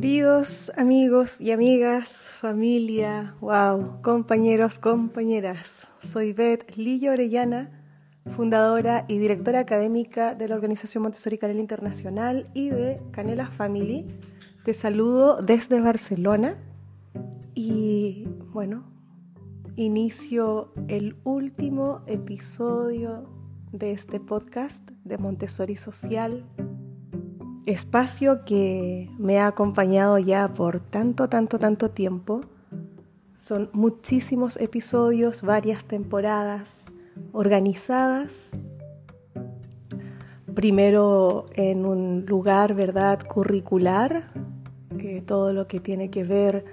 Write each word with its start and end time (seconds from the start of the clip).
Queridos 0.00 0.72
amigos 0.78 1.42
y 1.42 1.50
amigas, 1.50 2.32
familia, 2.40 3.34
wow, 3.42 4.00
compañeros, 4.00 4.78
compañeras, 4.78 5.88
soy 6.00 6.32
Beth 6.32 6.74
Lillo 6.74 7.12
Orellana, 7.12 7.84
fundadora 8.24 9.04
y 9.08 9.18
directora 9.18 9.60
académica 9.60 10.34
de 10.34 10.48
la 10.48 10.54
Organización 10.54 11.02
Montessori 11.02 11.36
Canela 11.36 11.60
Internacional 11.60 12.50
y 12.54 12.70
de 12.70 13.02
Canela 13.10 13.50
Family. 13.50 14.06
Te 14.64 14.72
saludo 14.72 15.42
desde 15.42 15.82
Barcelona 15.82 16.56
y 17.54 18.26
bueno, 18.54 18.90
inicio 19.76 20.72
el 20.88 21.18
último 21.24 22.00
episodio 22.06 23.28
de 23.70 23.92
este 23.92 24.18
podcast 24.18 24.92
de 25.04 25.18
Montessori 25.18 25.76
Social 25.76 26.46
espacio 27.66 28.44
que 28.44 29.10
me 29.18 29.38
ha 29.38 29.46
acompañado 29.46 30.18
ya 30.18 30.52
por 30.52 30.80
tanto, 30.80 31.28
tanto, 31.28 31.58
tanto 31.58 31.90
tiempo. 31.90 32.42
Son 33.34 33.70
muchísimos 33.72 34.56
episodios, 34.58 35.42
varias 35.42 35.84
temporadas 35.84 36.92
organizadas. 37.32 38.50
Primero 40.54 41.46
en 41.54 41.86
un 41.86 42.26
lugar, 42.26 42.74
¿verdad?, 42.74 43.20
curricular, 43.26 44.32
eh, 44.98 45.22
todo 45.22 45.52
lo 45.52 45.68
que 45.68 45.80
tiene 45.80 46.10
que 46.10 46.24
ver 46.24 46.64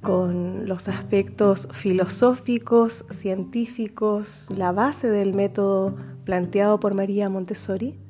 con 0.00 0.66
los 0.66 0.88
aspectos 0.88 1.68
filosóficos, 1.72 3.04
científicos, 3.10 4.48
la 4.56 4.72
base 4.72 5.08
del 5.08 5.34
método 5.34 5.94
planteado 6.24 6.80
por 6.80 6.94
María 6.94 7.28
Montessori 7.28 8.01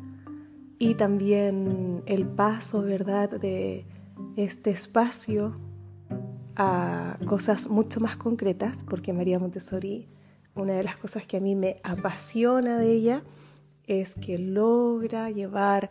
y 0.82 0.96
también 0.96 2.02
el 2.06 2.26
paso, 2.26 2.82
¿verdad?, 2.82 3.30
de 3.30 3.86
este 4.34 4.70
espacio 4.70 5.60
a 6.56 7.18
cosas 7.24 7.68
mucho 7.68 8.00
más 8.00 8.16
concretas, 8.16 8.82
porque 8.90 9.12
María 9.12 9.38
Montessori, 9.38 10.08
una 10.56 10.72
de 10.72 10.82
las 10.82 10.96
cosas 10.96 11.24
que 11.24 11.36
a 11.36 11.40
mí 11.40 11.54
me 11.54 11.80
apasiona 11.84 12.78
de 12.78 12.90
ella 12.90 13.22
es 13.86 14.16
que 14.16 14.38
logra 14.38 15.30
llevar 15.30 15.88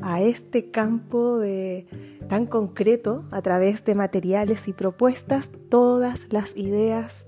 a 0.00 0.20
este 0.20 0.72
campo 0.72 1.38
de, 1.38 1.86
tan 2.28 2.46
concreto 2.46 3.24
a 3.30 3.42
través 3.42 3.84
de 3.84 3.94
materiales 3.94 4.66
y 4.66 4.72
propuestas 4.72 5.52
todas 5.68 6.26
las 6.32 6.56
ideas 6.56 7.26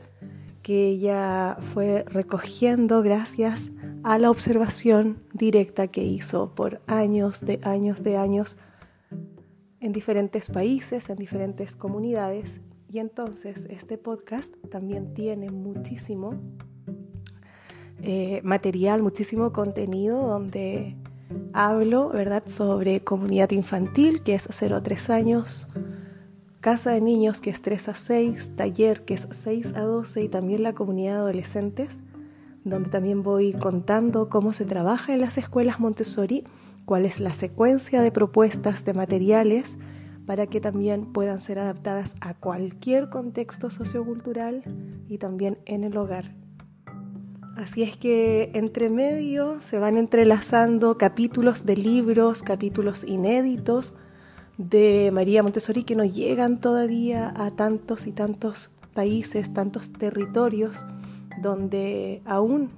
que 0.65 0.89
ella 0.89 1.59
fue 1.75 2.05
recogiendo 2.09 3.03
gracias 3.03 3.71
a 4.03 4.19
la 4.19 4.31
observación 4.31 5.23
directa 5.35 5.89
que 5.89 6.03
hizo 6.03 6.55
por 6.55 6.81
años 6.87 7.45
de 7.45 7.61
años 7.63 8.03
de 8.03 8.17
años 8.17 8.57
en 9.81 9.93
diferentes 9.93 10.49
países, 10.49 11.11
en 11.11 11.17
diferentes 11.17 11.77
comunidades. 11.77 12.63
Y 12.89 12.99
entonces 12.99 13.67
este 13.69 13.99
podcast 13.99 14.57
también 14.71 15.13
tiene 15.13 15.51
muchísimo 15.51 16.41
eh, 18.03 18.41
material, 18.43 19.03
muchísimo 19.03 19.53
contenido 19.53 20.23
donde 20.27 20.97
hablo, 21.53 22.09
¿verdad?, 22.09 22.45
sobre 22.47 23.05
comunidad 23.05 23.51
infantil, 23.51 24.23
que 24.23 24.35
es 24.35 24.49
0 24.51 24.77
a 24.77 24.83
3 24.83 25.11
años, 25.11 25.69
casa 26.65 26.93
de 26.93 27.03
niños, 27.03 27.43
que 27.43 27.51
es 27.51 27.61
3 27.61 27.91
a 27.91 27.95
6, 27.95 28.57
taller, 28.57 29.05
que 29.05 29.13
es 29.13 29.29
6 29.31 29.75
a 29.77 29.83
12, 29.83 30.23
y 30.23 30.29
también 30.31 30.63
la 30.63 30.73
comunidad 30.73 31.13
de 31.13 31.19
adolescentes, 31.19 32.01
donde 32.65 32.89
también 32.89 33.23
voy 33.23 33.53
contando 33.53 34.31
cómo 34.31 34.55
se 34.55 34.65
trabaja 34.65 35.13
en 35.13 35.21
las 35.21 35.37
escuelas 35.37 35.79
Montessori, 35.79 36.45
cuál 36.87 37.05
es 37.05 37.21
la 37.21 37.35
secuencia 37.35 38.01
de 38.01 38.11
propuestas 38.11 38.87
de 38.87 38.95
materiales 38.95 39.77
para 40.25 40.47
que 40.47 40.63
también 40.63 41.13
puedan 41.13 41.43
ser 41.43 41.59
adaptadas 41.59 42.17
a 42.23 42.33
cualquier 42.33 43.11
contexto 43.11 43.69
sociocultural 43.69 44.63
y 45.07 45.19
también 45.19 45.59
en 45.67 45.85
el 45.85 45.95
hogar. 45.99 46.35
Así 47.59 47.83
es 47.83 47.99
que 47.99 48.53
entre 48.55 48.89
medio 48.89 49.61
se 49.61 49.79
van 49.79 49.99
entrelazando 49.99 50.97
capítulos 50.97 51.67
de 51.67 51.77
libros, 51.77 52.43
capítulos 52.43 53.05
inéditos, 53.05 53.97
de 54.59 55.11
María 55.13 55.43
Montessori 55.43 55.85
que 55.85 55.97
no 55.97 56.05
llegan 56.05 56.61
todavía 56.61 57.33
a 57.37 57.51
tantos 57.51 58.07
y 58.07 58.13
tantos 58.13 58.71
países, 58.95 59.53
tantos 59.53 59.93
territorios 59.93 60.85
donde 61.43 62.23
aún 62.25 62.71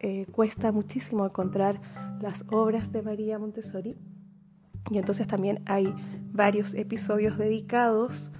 eh, 0.00 0.26
cuesta 0.32 0.72
muchísimo 0.72 1.24
encontrar 1.24 1.80
las 2.20 2.44
obras 2.50 2.92
de 2.92 3.02
María 3.02 3.38
Montessori. 3.38 3.96
Y 4.90 4.98
entonces 4.98 5.26
también 5.26 5.62
hay 5.66 5.94
varios 6.32 6.74
episodios 6.74 7.38
dedicados 7.38 8.32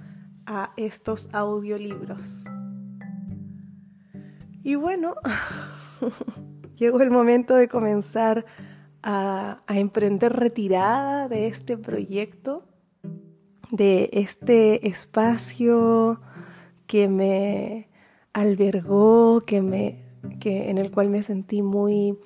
a 0.45 0.73
estos 0.75 1.33
audiolibros. 1.33 2.45
Y 4.63 4.75
bueno, 4.75 5.15
llegó 6.75 7.01
el 7.01 7.11
momento 7.11 7.55
de 7.55 7.67
comenzar 7.67 8.45
a 9.03 9.63
emprender 9.67 10.33
retirada 10.33 11.27
de 11.27 11.47
este 11.47 11.75
proyecto 11.75 12.70
de 13.71 14.09
este 14.13 14.87
espacio 14.87 16.19
que 16.87 17.07
me 17.07 17.89
albergó, 18.33 19.41
que 19.41 19.61
me, 19.61 19.97
que, 20.39 20.69
en 20.69 20.77
el 20.77 20.91
cual 20.91 21.09
me 21.09 21.23
sentí 21.23 21.61
muy 21.61 22.17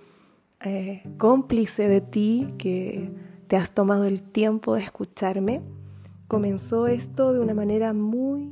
eh, 0.62 1.04
cómplice 1.18 1.88
de 1.88 2.02
ti, 2.02 2.54
que 2.58 3.12
te 3.48 3.58
has 3.58 3.72
tomado 3.72 4.06
el 4.06 4.22
tiempo 4.22 4.76
de 4.76 4.82
escucharme. 4.82 5.62
Comenzó 6.28 6.88
esto 6.88 7.32
de 7.32 7.40
una 7.40 7.54
manera 7.54 7.94
muy, 7.94 8.52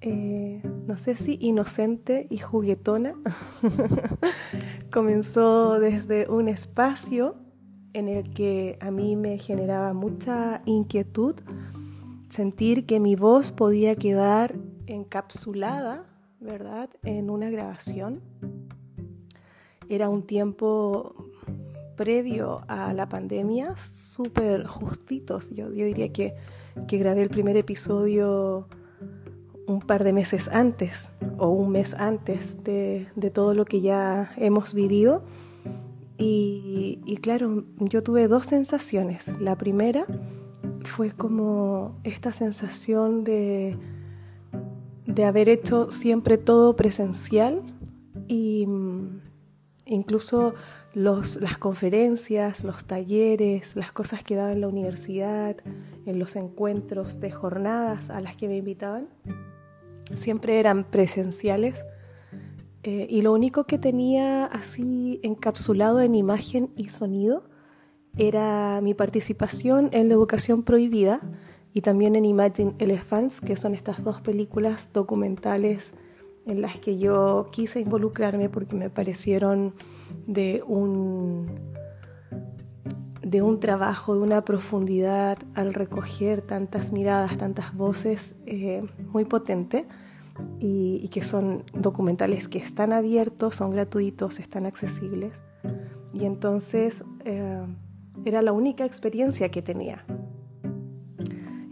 eh, 0.00 0.62
no 0.86 0.96
sé 0.96 1.16
si 1.16 1.38
inocente 1.40 2.28
y 2.30 2.38
juguetona. 2.38 3.14
Comenzó 4.92 5.80
desde 5.80 6.28
un 6.28 6.48
espacio 6.48 7.47
en 7.92 8.08
el 8.08 8.32
que 8.32 8.78
a 8.80 8.90
mí 8.90 9.16
me 9.16 9.38
generaba 9.38 9.92
mucha 9.92 10.62
inquietud 10.64 11.36
sentir 12.28 12.86
que 12.86 13.00
mi 13.00 13.16
voz 13.16 13.52
podía 13.52 13.96
quedar 13.96 14.56
encapsulada, 14.86 16.06
¿verdad?, 16.40 16.90
en 17.02 17.30
una 17.30 17.50
grabación. 17.50 18.20
Era 19.88 20.08
un 20.08 20.22
tiempo 20.22 21.14
previo 21.96 22.62
a 22.68 22.92
la 22.92 23.08
pandemia, 23.08 23.76
súper 23.76 24.66
justitos. 24.66 25.50
Yo, 25.50 25.70
diría 25.70 26.12
que, 26.12 26.34
que 26.86 26.98
grabé 26.98 27.22
el 27.22 27.30
primer 27.30 27.56
episodio 27.56 28.68
un 29.66 29.80
par 29.80 30.04
de 30.04 30.12
meses 30.12 30.48
antes 30.48 31.10
o 31.38 31.48
un 31.48 31.70
mes 31.70 31.94
antes 31.94 32.62
de, 32.64 33.08
de 33.16 33.30
todo 33.30 33.54
lo 33.54 33.64
que 33.64 33.80
ya 33.80 34.32
hemos 34.36 34.74
vivido 34.74 35.24
y, 36.20 37.18
claro, 37.22 37.64
yo 37.78 38.02
tuve 38.02 38.26
dos 38.26 38.46
sensaciones. 38.46 39.32
La 39.38 39.56
primera 39.56 40.04
fue 40.82 41.12
como 41.12 42.00
esta 42.02 42.32
sensación 42.32 43.22
de, 43.22 43.78
de 45.06 45.24
haber 45.24 45.48
hecho 45.48 45.92
siempre 45.92 46.36
todo 46.36 46.74
presencial 46.74 47.62
y 48.26 48.66
mm, 48.66 49.20
incluso 49.86 50.54
los, 50.92 51.36
las 51.36 51.56
conferencias, 51.56 52.64
los 52.64 52.84
talleres, 52.84 53.76
las 53.76 53.92
cosas 53.92 54.24
que 54.24 54.34
daba 54.34 54.50
en 54.50 54.60
la 54.60 54.68
universidad, 54.68 55.56
en 56.04 56.18
los 56.18 56.34
encuentros 56.34 57.20
de 57.20 57.30
jornadas 57.30 58.10
a 58.10 58.20
las 58.20 58.34
que 58.34 58.48
me 58.48 58.56
invitaban, 58.56 59.08
siempre 60.14 60.58
eran 60.58 60.82
presenciales 60.82 61.84
eh, 62.84 63.06
y 63.10 63.22
lo 63.22 63.32
único 63.32 63.64
que 63.64 63.78
tenía 63.78 64.46
así 64.46 65.20
encapsulado 65.22 66.00
en 66.00 66.14
imagen 66.14 66.70
y 66.76 66.90
sonido 66.90 67.44
era 68.16 68.80
mi 68.82 68.94
participación 68.94 69.90
en 69.92 70.08
la 70.08 70.14
educación 70.14 70.62
prohibida 70.62 71.20
y 71.72 71.82
también 71.82 72.16
en 72.16 72.24
Imagine 72.24 72.74
Elephants, 72.78 73.40
que 73.40 73.56
son 73.56 73.74
estas 73.74 74.02
dos 74.04 74.20
películas 74.20 74.92
documentales 74.92 75.94
en 76.46 76.62
las 76.62 76.78
que 76.78 76.98
yo 76.98 77.48
quise 77.52 77.80
involucrarme 77.80 78.48
porque 78.48 78.74
me 78.74 78.90
parecieron 78.90 79.74
de 80.26 80.62
un, 80.66 81.46
de 83.22 83.42
un 83.42 83.60
trabajo, 83.60 84.14
de 84.14 84.20
una 84.20 84.44
profundidad 84.44 85.38
al 85.54 85.74
recoger 85.74 86.42
tantas 86.42 86.92
miradas, 86.92 87.36
tantas 87.36 87.76
voces, 87.76 88.36
eh, 88.46 88.82
muy 89.12 89.24
potente 89.24 89.86
y, 90.60 91.08
que 91.08 91.22
son 91.22 91.64
documentales 91.72 92.48
que 92.48 92.58
están 92.58 92.92
abiertos, 92.92 93.56
son 93.56 93.70
gratuitos, 93.70 94.40
están 94.40 94.66
accesibles. 94.66 95.40
Y 96.12 96.24
entonces 96.24 97.04
eh, 97.24 97.64
era 98.24 98.42
la 98.42 98.52
única 98.52 98.84
experiencia 98.84 99.50
que 99.50 99.62
tenía. 99.62 100.04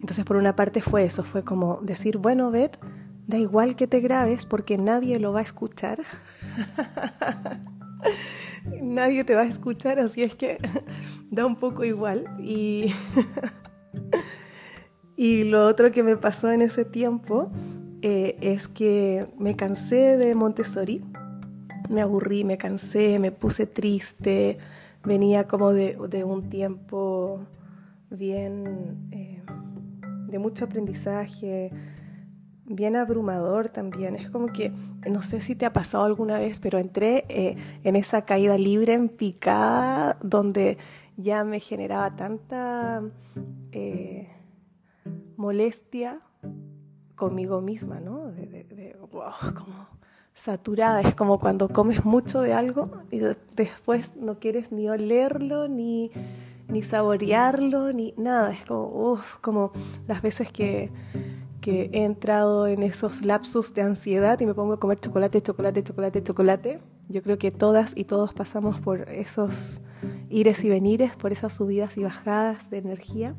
Entonces 0.00 0.24
por 0.24 0.36
una 0.36 0.54
parte 0.54 0.80
fue 0.80 1.04
eso, 1.04 1.24
fue 1.24 1.42
como 1.42 1.80
decir, 1.82 2.18
bueno, 2.18 2.50
Beth, 2.50 2.78
da 3.26 3.38
igual 3.38 3.74
que 3.74 3.86
te 3.86 4.00
grabes 4.00 4.46
porque 4.46 4.78
nadie 4.78 5.18
lo 5.18 5.32
va 5.32 5.40
a 5.40 5.42
escuchar. 5.42 5.98
nadie 8.82 9.24
te 9.24 9.34
va 9.34 9.42
a 9.42 9.46
escuchar, 9.46 9.98
así 9.98 10.22
es 10.22 10.36
que 10.36 10.58
da 11.30 11.44
un 11.44 11.56
poco 11.56 11.84
igual. 11.84 12.36
Y 12.38 12.94
Y 15.16 15.44
lo 15.44 15.66
otro 15.66 15.90
que 15.90 16.02
me 16.02 16.16
pasó 16.16 16.52
en 16.52 16.60
ese 16.60 16.84
tiempo 16.84 17.50
eh, 18.02 18.36
es 18.40 18.68
que 18.68 19.26
me 19.38 19.56
cansé 19.56 20.16
de 20.16 20.34
Montessori, 20.34 21.02
me 21.88 22.00
aburrí, 22.00 22.44
me 22.44 22.58
cansé, 22.58 23.18
me 23.18 23.32
puse 23.32 23.66
triste, 23.66 24.58
venía 25.04 25.46
como 25.46 25.72
de, 25.72 25.96
un 26.24 26.50
tiempo 26.50 27.40
bien, 28.10 29.08
eh, 29.12 29.42
de 30.26 30.38
mucho 30.38 30.66
aprendizaje, 30.66 31.70
bien 32.64 32.96
abrumador 32.96 33.68
también. 33.68 34.16
Es 34.16 34.30
como 34.30 34.48
que, 34.48 34.72
no 35.10 35.22
sé 35.22 35.40
si 35.40 35.54
te 35.54 35.64
ha 35.64 35.72
pasado 35.72 36.04
alguna 36.04 36.38
vez, 36.38 36.60
pero 36.60 36.78
entré 36.78 37.24
eh, 37.28 37.56
en 37.84 37.96
esa 37.96 38.24
caída 38.24 38.58
libre 38.58 38.94
en 38.94 39.08
picada 39.08 40.18
donde 40.22 40.76
ya 41.16 41.44
me 41.44 41.60
generaba 41.60 42.14
tanta 42.16 43.02
molestia 45.36 46.25
conmigo 47.16 47.60
misma, 47.60 47.98
¿no? 47.98 48.26
De, 48.30 48.96
como 49.54 49.88
saturada, 50.32 51.00
es 51.00 51.14
como 51.14 51.38
cuando 51.38 51.68
comes 51.68 52.04
mucho 52.04 52.42
de 52.42 52.52
algo 52.52 52.90
y 53.10 53.20
después 53.56 54.16
no 54.16 54.38
quieres 54.38 54.70
ni 54.70 54.88
olerlo, 54.88 55.66
ni, 55.66 56.12
ni 56.68 56.82
saborearlo, 56.82 57.92
ni 57.94 58.12
nada, 58.18 58.52
es 58.52 58.64
como, 58.66 59.18
como 59.40 59.72
las 60.06 60.20
veces 60.20 60.52
que, 60.52 60.92
que 61.62 61.88
he 61.92 62.04
entrado 62.04 62.66
en 62.66 62.82
esos 62.82 63.22
lapsus 63.22 63.72
de 63.72 63.82
ansiedad 63.82 64.38
y 64.38 64.46
me 64.46 64.54
pongo 64.54 64.74
a 64.74 64.78
comer 64.78 65.00
chocolate, 65.00 65.40
chocolate, 65.40 65.82
chocolate, 65.82 66.22
chocolate. 66.22 66.80
Yo 67.08 67.22
creo 67.22 67.38
que 67.38 67.50
todas 67.50 67.96
y 67.96 68.04
todos 68.04 68.34
pasamos 68.34 68.78
por 68.78 69.08
esos 69.08 69.80
ires 70.28 70.62
y 70.64 70.68
venires, 70.68 71.16
por 71.16 71.32
esas 71.32 71.54
subidas 71.54 71.96
y 71.96 72.02
bajadas 72.02 72.68
de 72.68 72.78
energía. 72.78 73.34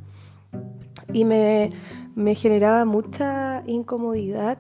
Y 1.14 1.26
me, 1.26 1.72
me 2.18 2.34
generaba 2.34 2.84
mucha 2.84 3.62
incomodidad 3.68 4.58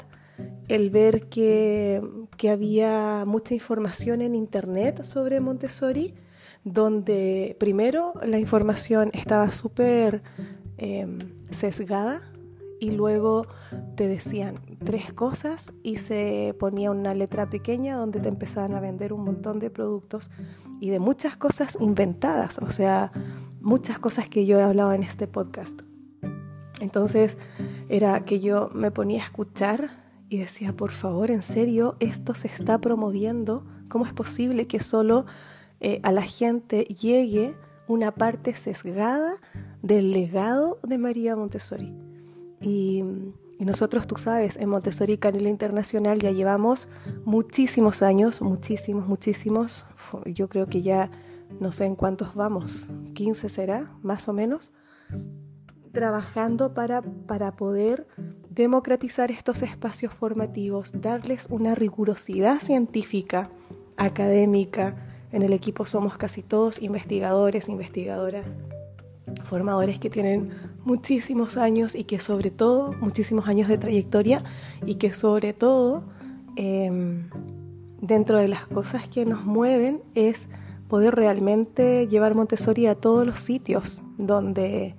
el 0.67 0.91
ver 0.91 1.27
que, 1.27 2.03
había 2.47 3.23
mucha 3.25 3.55
información 3.55 4.21
en 4.21 4.35
Internet 4.35 5.03
sobre 5.03 5.39
Montessori, 5.39 6.13
donde 6.63 7.57
primero 7.59 8.13
la 8.23 8.37
información 8.37 9.09
estaba 9.13 9.51
súper 9.51 10.21
em, 10.77 11.17
sesgada 11.49 12.21
y 12.79 12.91
luego 12.91 13.47
te 13.95 14.07
decían 14.07 14.59
tres 14.85 15.11
cosas 15.11 15.73
y 15.81 15.97
se 15.97 16.55
ponía 16.59 16.91
una 16.91 17.15
letra 17.15 17.49
pequeña 17.49 17.97
donde 17.97 18.19
te 18.19 18.29
empezaban 18.29 18.75
a 18.75 18.79
vender 18.79 19.13
un 19.13 19.23
montón 19.23 19.57
de 19.57 19.71
productos 19.71 20.29
y 20.79 20.91
de 20.91 20.99
muchas 20.99 21.37
cosas 21.37 21.79
inventadas, 21.81 22.59
o 22.59 22.69
sea, 22.69 23.11
muchas 23.61 23.97
cosas 23.97 24.29
que 24.29 24.45
yo 24.45 24.59
he 24.59 24.63
hablado 24.63 24.93
en 24.93 25.01
este 25.01 25.25
podcast. 25.25 25.86
Entonces 26.79 27.37
era 27.89 28.23
que 28.23 28.39
yo 28.39 28.69
me 28.73 28.91
ponía 28.91 29.21
a 29.21 29.25
escuchar 29.25 30.05
y 30.29 30.39
decía, 30.39 30.73
por 30.73 30.91
favor, 30.91 31.31
en 31.31 31.41
serio, 31.41 31.95
esto 31.99 32.35
se 32.35 32.47
está 32.47 32.79
promoviendo. 32.79 33.65
¿Cómo 33.89 34.05
es 34.05 34.13
posible 34.13 34.67
que 34.67 34.79
solo 34.79 35.25
eh, 35.79 35.99
a 36.03 36.11
la 36.11 36.21
gente 36.21 36.83
llegue 36.83 37.55
una 37.87 38.13
parte 38.13 38.53
sesgada 38.55 39.35
del 39.81 40.11
legado 40.11 40.79
de 40.83 40.97
María 40.97 41.35
Montessori? 41.35 41.93
Y, 42.59 43.03
y 43.57 43.65
nosotros, 43.65 44.05
tú 44.05 44.17
sabes, 44.17 44.57
en 44.57 44.69
Montessori 44.69 45.17
Canela 45.17 45.49
Internacional 45.49 46.19
ya 46.19 46.31
llevamos 46.31 46.89
muchísimos 47.23 48.01
años, 48.01 48.41
muchísimos, 48.41 49.07
muchísimos. 49.07 49.85
Yo 50.25 50.49
creo 50.49 50.67
que 50.67 50.81
ya 50.81 51.09
no 51.61 51.71
sé 51.71 51.85
en 51.85 51.95
cuántos 51.95 52.35
vamos, 52.35 52.87
15 53.13 53.47
será, 53.47 53.97
más 54.03 54.27
o 54.27 54.33
menos 54.33 54.73
trabajando 55.91 56.73
para, 56.73 57.01
para 57.01 57.55
poder 57.55 58.07
democratizar 58.49 59.31
estos 59.31 59.61
espacios 59.61 60.13
formativos, 60.13 61.01
darles 61.01 61.47
una 61.49 61.75
rigurosidad 61.75 62.59
científica, 62.59 63.49
académica. 63.97 64.95
En 65.31 65.41
el 65.41 65.53
equipo 65.53 65.85
somos 65.85 66.17
casi 66.17 66.41
todos 66.41 66.81
investigadores, 66.81 67.69
investigadoras, 67.69 68.57
formadores 69.43 69.99
que 69.99 70.09
tienen 70.09 70.51
muchísimos 70.85 71.57
años 71.57 71.95
y 71.95 72.05
que 72.05 72.19
sobre 72.19 72.49
todo, 72.49 72.93
muchísimos 72.93 73.47
años 73.47 73.67
de 73.67 73.77
trayectoria 73.77 74.43
y 74.85 74.95
que 74.95 75.13
sobre 75.13 75.53
todo, 75.53 76.03
em, 76.55 77.29
dentro 78.01 78.37
de 78.37 78.47
las 78.47 78.65
cosas 78.67 79.07
que 79.07 79.25
nos 79.25 79.45
mueven 79.45 80.01
es 80.15 80.49
poder 80.87 81.15
realmente 81.15 82.07
llevar 82.07 82.35
Montessori 82.35 82.87
a 82.87 82.95
todos 82.95 83.25
los 83.25 83.39
sitios 83.39 84.03
donde 84.17 84.95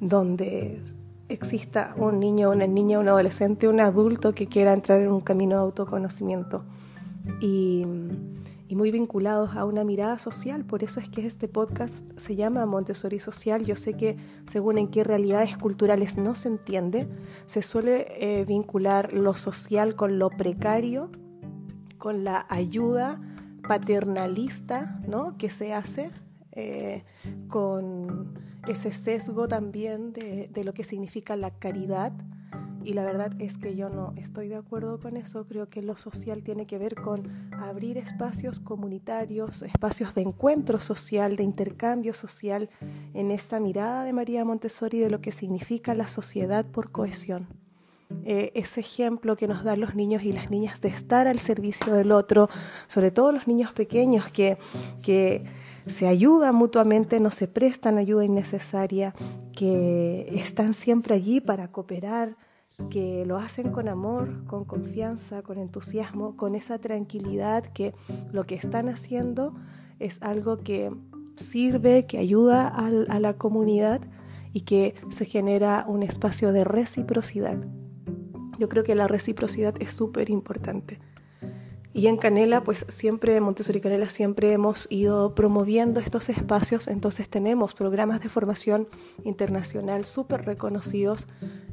donde 0.00 0.82
exista 1.28 1.94
un 1.96 2.20
niño, 2.20 2.50
una 2.50 2.66
niña, 2.66 2.98
un 2.98 3.08
adolescente, 3.08 3.68
un 3.68 3.80
adulto 3.80 4.34
que 4.34 4.46
quiera 4.46 4.72
entrar 4.72 5.00
en 5.00 5.10
un 5.10 5.20
camino 5.20 5.56
de 5.56 5.62
autoconocimiento 5.62 6.64
y, 7.40 7.86
muy 8.74 8.90
vinculados 8.90 9.54
a 9.54 9.64
una 9.64 9.84
mirada 9.84 10.18
social. 10.18 10.64
Por 10.64 10.82
eso 10.82 10.98
es 10.98 11.08
que 11.08 11.24
este 11.24 11.46
podcast 11.46 12.04
se 12.18 12.34
llama 12.34 12.66
Montessori 12.66 13.20
Social. 13.20 13.64
Yo 13.64 13.76
sé 13.76 13.94
que 13.94 14.16
según 14.48 14.78
en 14.78 14.88
qué 14.88 15.04
realidades 15.04 15.56
culturales 15.56 16.18
no 16.18 16.34
se 16.34 16.48
entiende, 16.48 17.06
se 17.46 17.62
suele 17.62 18.08
eh, 18.18 18.44
vincular 18.44 19.12
lo 19.12 19.34
social 19.34 19.94
con 19.94 20.18
lo 20.18 20.28
precario, 20.28 21.08
con 21.98 22.24
la 22.24 22.46
ayuda 22.48 23.20
paternalista 23.68 25.00
¿no? 25.06 25.36
que 25.38 25.50
se 25.50 25.72
hace, 25.72 26.10
eh, 26.50 27.04
con 27.46 28.34
ese 28.66 28.92
sesgo 28.92 29.48
también 29.48 30.12
de, 30.12 30.50
lo 30.64 30.74
que 30.74 30.84
significa 30.84 31.36
la 31.36 31.50
caridad. 31.50 32.12
Y 32.82 32.92
la 32.92 33.02
verdad 33.02 33.32
es 33.38 33.56
que 33.56 33.76
yo 33.76 33.88
no 33.88 34.12
estoy 34.16 34.48
de 34.48 34.56
acuerdo 34.56 35.00
con 35.00 35.16
eso. 35.16 35.46
Creo 35.46 35.70
que 35.70 35.80
lo 35.80 35.96
social 35.96 36.44
tiene 36.44 36.66
que 36.66 36.76
ver 36.76 36.94
con 36.94 37.50
abrir 37.52 37.96
espacios 37.96 38.60
comunitarios, 38.60 39.62
espacios 39.62 40.14
de 40.14 40.22
encuentro 40.22 40.78
social, 40.78 41.36
de 41.36 41.44
intercambio 41.44 42.12
social, 42.12 42.68
en 43.14 43.30
esta 43.30 43.58
mirada 43.58 44.04
de 44.04 44.12
María 44.12 44.44
Montessori 44.44 44.98
de 44.98 45.08
lo 45.08 45.22
que 45.22 45.30
significa 45.30 45.94
la 45.94 46.08
sociedad 46.08 46.66
por 46.66 46.90
cohesión. 46.92 47.48
Eh, 48.24 48.52
ese 48.54 48.80
ejemplo 48.80 49.34
que 49.36 49.48
nos 49.48 49.64
dan 49.64 49.80
los 49.80 49.94
niños 49.94 50.22
y 50.22 50.32
las 50.32 50.50
niñas 50.50 50.82
de 50.82 50.88
estar 50.88 51.26
al 51.26 51.38
servicio 51.38 51.94
del 51.94 52.12
otro, 52.12 52.50
sobre 52.86 53.10
todo 53.10 53.32
los 53.32 53.46
niños 53.46 53.72
pequeños 53.72 54.30
que, 54.30 54.58
que 55.02 55.42
se 55.86 56.06
ayudan 56.06 56.54
mutuamente, 56.54 57.20
no 57.20 57.30
se 57.30 57.48
prestan 57.48 57.98
ayuda 57.98 58.24
innecesaria, 58.24 59.14
que 59.52 60.26
están 60.34 60.74
siempre 60.74 61.14
allí 61.14 61.40
para 61.40 61.70
cooperar, 61.70 62.36
que 62.90 63.24
lo 63.24 63.36
hacen 63.36 63.70
con 63.70 63.88
amor, 63.88 64.44
con 64.46 64.64
confianza, 64.64 65.42
con 65.42 65.58
entusiasmo, 65.58 66.36
con 66.36 66.54
esa 66.54 66.78
tranquilidad 66.78 67.64
que 67.64 67.94
lo 68.32 68.44
que 68.44 68.56
están 68.56 68.88
haciendo 68.88 69.54
es 69.98 70.22
algo 70.22 70.58
que 70.58 70.90
sirve, 71.36 72.06
que 72.06 72.18
ayuda 72.18 72.68
a 72.68 73.20
la 73.20 73.36
comunidad 73.36 74.00
y 74.52 74.62
que 74.62 74.94
se 75.10 75.24
genera 75.24 75.84
un 75.86 76.02
espacio 76.02 76.52
de 76.52 76.64
reciprocidad. 76.64 77.58
Yo 78.58 78.68
creo 78.68 78.84
que 78.84 78.94
la 78.94 79.08
reciprocidad 79.08 79.74
es 79.80 79.92
súper 79.92 80.30
importante. 80.30 81.00
Y 81.96 82.08
en 82.08 82.16
Canela, 82.16 82.64
pues 82.64 82.86
siempre, 82.88 83.40
Montessori 83.40 83.80
Canela, 83.80 84.08
siempre 84.08 84.52
hemos 84.52 84.90
ido 84.90 85.36
promoviendo 85.36 86.00
estos 86.00 86.28
espacios, 86.28 86.88
entonces 86.88 87.28
tenemos 87.28 87.72
programas 87.74 88.20
de 88.20 88.28
formación 88.28 88.88
internacional 89.22 90.04
súper 90.04 90.44
reconocidos 90.44 91.28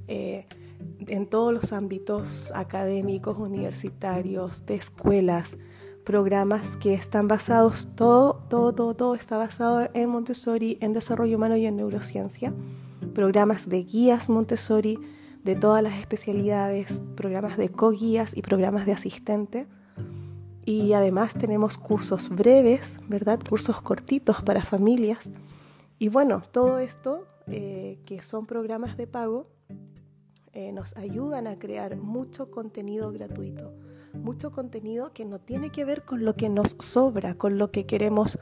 eh, 0.07 0.45
en 1.07 1.25
todos 1.25 1.51
los 1.51 1.73
ámbitos 1.73 2.51
académicos, 2.53 3.35
universitarios, 3.39 4.67
de 4.67 4.75
escuelas, 4.75 5.57
programas 6.05 6.77
que 6.77 6.93
están 6.93 7.27
basados, 7.27 7.95
todo, 7.95 8.41
todo, 8.47 8.75
todo, 8.75 8.93
todo 8.93 9.15
está 9.15 9.39
basado 9.39 9.89
en 9.95 10.07
Montessori, 10.09 10.77
en 10.81 10.93
desarrollo 10.93 11.37
humano 11.37 11.57
y 11.57 11.65
en 11.65 11.77
neurociencia, 11.77 12.53
programas 13.15 13.69
de 13.69 13.83
guías 13.83 14.29
Montessori 14.29 14.99
de 15.43 15.55
todas 15.55 15.81
las 15.81 15.99
especialidades, 15.99 17.01
programas 17.15 17.57
de 17.57 17.69
co-guías 17.69 18.37
y 18.37 18.43
programas 18.43 18.85
de 18.85 18.91
asistente 18.91 19.67
y 20.65 20.93
además 20.93 21.33
tenemos 21.33 21.77
cursos 21.77 22.29
breves, 22.29 22.99
¿verdad? 23.07 23.39
Cursos 23.47 23.81
cortitos 23.81 24.41
para 24.41 24.63
familias. 24.63 25.31
Y 25.97 26.09
bueno, 26.09 26.43
todo 26.51 26.79
esto, 26.79 27.27
eh, 27.47 27.99
que 28.05 28.21
son 28.21 28.45
programas 28.45 28.97
de 28.97 29.07
pago, 29.07 29.47
eh, 30.53 30.71
nos 30.71 30.97
ayudan 30.97 31.47
a 31.47 31.57
crear 31.57 31.95
mucho 31.95 32.51
contenido 32.51 33.11
gratuito, 33.11 33.73
mucho 34.13 34.51
contenido 34.51 35.13
que 35.13 35.25
no 35.25 35.39
tiene 35.39 35.71
que 35.71 35.85
ver 35.85 36.03
con 36.03 36.25
lo 36.25 36.35
que 36.35 36.49
nos 36.49 36.71
sobra, 36.79 37.35
con 37.35 37.57
lo 37.57 37.71
que 37.71 37.85
queremos 37.85 38.37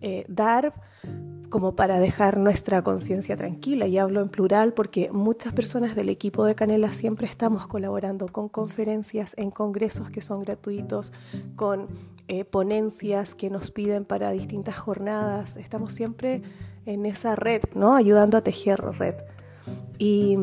eh, 0.00 0.24
dar 0.28 0.72
como 1.50 1.74
para 1.74 1.98
dejar 1.98 2.38
nuestra 2.38 2.82
conciencia 2.82 3.36
tranquila. 3.36 3.86
Y 3.86 3.98
hablo 3.98 4.20
en 4.22 4.28
plural 4.28 4.72
porque 4.72 5.10
muchas 5.12 5.52
personas 5.52 5.94
del 5.94 6.08
equipo 6.08 6.44
de 6.46 6.54
Canela 6.54 6.92
siempre 6.92 7.26
estamos 7.26 7.66
colaborando 7.66 8.28
con 8.28 8.48
conferencias 8.48 9.34
en 9.36 9.50
congresos 9.50 10.10
que 10.10 10.22
son 10.22 10.40
gratuitos, 10.40 11.12
con 11.56 11.88
eh, 12.28 12.44
ponencias 12.44 13.34
que 13.34 13.50
nos 13.50 13.70
piden 13.70 14.04
para 14.04 14.30
distintas 14.30 14.78
jornadas. 14.78 15.56
Estamos 15.56 15.92
siempre 15.92 16.42
en 16.86 17.04
esa 17.04 17.36
red, 17.36 17.62
¿no? 17.74 17.94
Ayudando 17.94 18.38
a 18.38 18.42
tejer 18.42 18.80
red. 18.98 19.16
Y, 19.98 20.38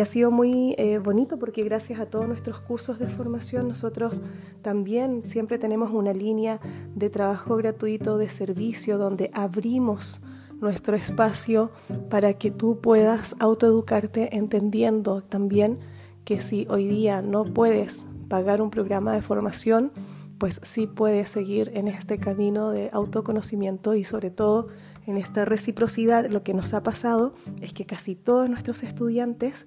ha 0.00 0.04
sido 0.04 0.30
muy 0.30 0.74
eh, 0.78 0.98
bonito 0.98 1.38
porque 1.38 1.62
gracias 1.62 2.00
a 2.00 2.06
todos 2.06 2.26
nuestros 2.26 2.58
cursos 2.60 2.98
de 2.98 3.06
formación 3.06 3.68
nosotros 3.68 4.20
también 4.62 5.24
siempre 5.24 5.58
tenemos 5.58 5.92
una 5.92 6.12
línea 6.12 6.58
de 6.94 7.10
trabajo 7.10 7.56
gratuito, 7.56 8.18
de 8.18 8.28
servicio, 8.28 8.98
donde 8.98 9.30
abrimos 9.32 10.22
nuestro 10.60 10.96
espacio 10.96 11.70
para 12.08 12.34
que 12.34 12.50
tú 12.50 12.80
puedas 12.80 13.36
autoeducarte 13.38 14.36
entendiendo 14.36 15.22
también 15.22 15.78
que 16.24 16.40
si 16.40 16.66
hoy 16.68 16.86
día 16.86 17.22
no 17.22 17.44
puedes 17.44 18.06
pagar 18.28 18.62
un 18.62 18.70
programa 18.70 19.12
de 19.12 19.22
formación, 19.22 19.92
pues 20.38 20.60
sí 20.62 20.86
puedes 20.86 21.28
seguir 21.28 21.70
en 21.74 21.88
este 21.88 22.18
camino 22.18 22.70
de 22.70 22.90
autoconocimiento 22.92 23.94
y 23.94 24.04
sobre 24.04 24.30
todo 24.30 24.68
en 25.06 25.18
esta 25.18 25.44
reciprocidad. 25.44 26.26
Lo 26.30 26.42
que 26.42 26.54
nos 26.54 26.72
ha 26.72 26.82
pasado 26.82 27.34
es 27.60 27.72
que 27.72 27.84
casi 27.84 28.14
todos 28.14 28.48
nuestros 28.48 28.82
estudiantes 28.82 29.66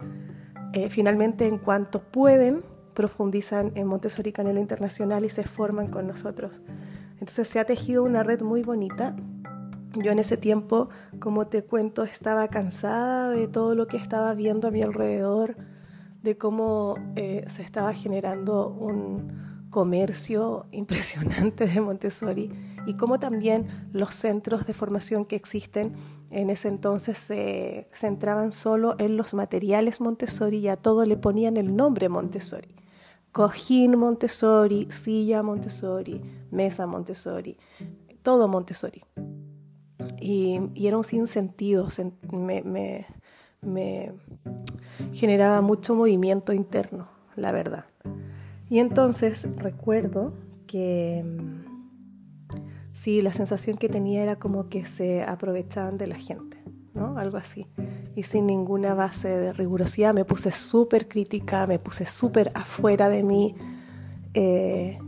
eh, 0.73 0.89
finalmente 0.89 1.47
en 1.47 1.59
cuanto 1.59 2.01
pueden 2.01 2.63
profundizan 2.93 3.71
en 3.75 3.87
Montessori 3.87 4.31
Canela 4.31 4.59
Internacional 4.59 5.25
y 5.25 5.29
se 5.29 5.43
forman 5.43 5.87
con 5.87 6.07
nosotros. 6.07 6.61
Entonces 7.19 7.47
se 7.47 7.59
ha 7.59 7.65
tejido 7.65 8.03
una 8.03 8.23
red 8.23 8.41
muy 8.41 8.63
bonita 8.63 9.15
yo 10.01 10.11
en 10.11 10.19
ese 10.19 10.37
tiempo, 10.37 10.89
como 11.19 11.47
te 11.47 11.63
cuento, 11.63 12.03
estaba 12.03 12.47
cansada 12.47 13.29
de 13.29 13.47
todo 13.47 13.75
lo 13.75 13.87
que 13.87 13.97
estaba 13.97 14.33
viendo 14.33 14.67
a 14.67 14.71
mi 14.71 14.81
alrededor, 14.81 15.55
de 16.23 16.37
cómo 16.37 16.95
eh, 17.15 17.43
se 17.47 17.61
estaba 17.61 17.93
generando 17.93 18.69
un 18.69 19.67
comercio 19.69 20.67
impresionante 20.71 21.67
de 21.67 21.81
Montessori 21.81 22.51
y 22.85 22.95
cómo 22.95 23.19
también 23.19 23.89
los 23.91 24.15
centros 24.15 24.65
de 24.65 24.73
formación 24.73 25.25
que 25.25 25.35
existen 25.35 25.93
en 26.31 26.49
ese 26.49 26.67
entonces 26.67 27.17
se 27.17 27.87
centraban 27.93 28.51
solo 28.51 28.95
en 28.97 29.17
los 29.17 29.33
materiales 29.33 30.01
Montessori 30.01 30.57
y 30.57 30.67
a 30.67 30.77
todo 30.77 31.05
le 31.05 31.17
ponían 31.17 31.57
el 31.57 31.75
nombre 31.75 32.09
Montessori. 32.09 32.75
Cojín 33.31 33.97
Montessori, 33.97 34.87
silla 34.91 35.43
Montessori, 35.43 36.21
mesa 36.51 36.85
Montessori, 36.87 37.57
todo 38.23 38.47
Montessori. 38.47 39.03
Y, 40.19 40.59
era 40.75 40.97
un 40.97 41.03
sinsentido, 41.03 41.87
me, 42.31 43.05
me, 43.61 44.13
generaba 45.11 45.61
mucho 45.61 45.95
movimiento 45.95 46.53
interno, 46.53 47.09
la 47.35 47.51
verdad. 47.51 47.85
Y 48.69 48.79
entonces 48.79 49.47
recuerdo 49.57 50.33
que 50.67 51.23
mm, 51.23 52.55
sí, 52.93 53.21
la 53.21 53.33
sensación 53.33 53.77
que 53.77 53.89
tenía 53.89 54.23
era 54.23 54.37
como 54.37 54.69
que 54.69 54.85
se 54.85 55.23
aprovechaban 55.23 55.97
de 55.97 56.07
la 56.07 56.15
gente, 56.15 56.57
¿no? 56.93 57.17
Algo 57.17 57.37
así. 57.37 57.67
Y 58.15 58.23
sin 58.23 58.47
ninguna 58.47 58.93
base 58.93 59.27
de 59.27 59.53
rigurosidad, 59.53 60.13
me 60.13 60.25
puse 60.25 60.51
súper 60.51 61.07
crítica, 61.07 61.67
me 61.67 61.79
puse 61.79 62.05
súper 62.05 62.49
afuera 62.53 63.09
de 63.09 63.23
mí. 63.23 63.55
Eh, 64.33 64.99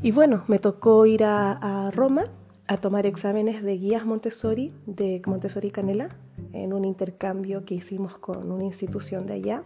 y 0.00 0.10
bueno, 0.12 0.44
me 0.46 0.58
tocó 0.58 1.06
ir 1.06 1.24
a 1.24 1.90
Roma 1.92 2.30
a 2.68 2.76
tomar 2.76 3.06
exámenes 3.06 3.62
de 3.62 3.78
guías 3.78 4.04
Montessori, 4.04 4.74
de 4.86 5.22
Montessori 5.26 5.70
Canela, 5.70 6.10
en 6.52 6.74
un 6.74 6.84
intercambio 6.84 7.64
que 7.64 7.74
hicimos 7.74 8.18
con 8.18 8.52
una 8.52 8.64
institución 8.64 9.26
de 9.26 9.32
allá. 9.32 9.64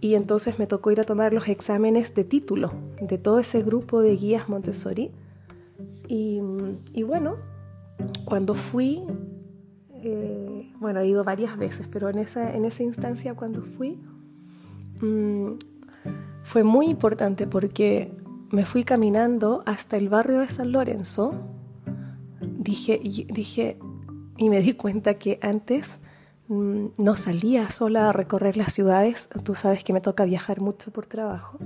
Y 0.00 0.14
entonces 0.14 0.60
me 0.60 0.68
tocó 0.68 0.92
ir 0.92 1.00
a 1.00 1.04
tomar 1.04 1.32
los 1.32 1.48
exámenes 1.48 2.14
de 2.14 2.22
título 2.22 2.72
de 3.00 3.18
todo 3.18 3.40
ese 3.40 3.60
grupo 3.62 4.00
de 4.00 4.16
guías 4.16 4.48
Montessori. 4.48 5.10
Y, 6.06 6.40
bueno, 7.02 7.36
cuando 8.24 8.54
fui, 8.54 9.02
eh, 9.94 10.72
bueno, 10.78 11.00
he 11.00 11.08
ido 11.08 11.24
varias 11.24 11.58
veces, 11.58 11.88
pero 11.90 12.08
en 12.08 12.18
esa, 12.18 12.54
en 12.54 12.64
esa 12.64 12.84
instancia 12.84 13.34
cuando 13.34 13.62
fui, 13.62 13.98
mm, 15.00 15.54
fue 16.44 16.62
muy 16.62 16.86
importante 16.86 17.48
porque 17.48 18.14
me 18.52 18.64
fui 18.64 18.84
caminando 18.84 19.64
hasta 19.66 19.96
el 19.96 20.08
barrio 20.08 20.38
de 20.38 20.46
San 20.46 20.70
Lorenzo, 20.70 21.55
dije, 22.40 23.00
dije 23.02 23.78
y 24.36 24.50
me 24.50 24.60
di 24.60 24.74
cuenta 24.74 25.14
que 25.14 25.38
antes 25.42 25.98
mm, 26.48 26.86
no 26.98 27.16
salía 27.16 27.70
sola 27.70 28.08
a 28.08 28.12
recorrer 28.12 28.56
las 28.56 28.72
ciudades. 28.72 29.28
Tú 29.44 29.54
sabes 29.54 29.84
que 29.84 29.92
me 29.92 30.00
toca 30.00 30.24
viajar 30.24 30.60
mucho 30.60 30.90
por 30.90 31.06
trabajo. 31.06 31.58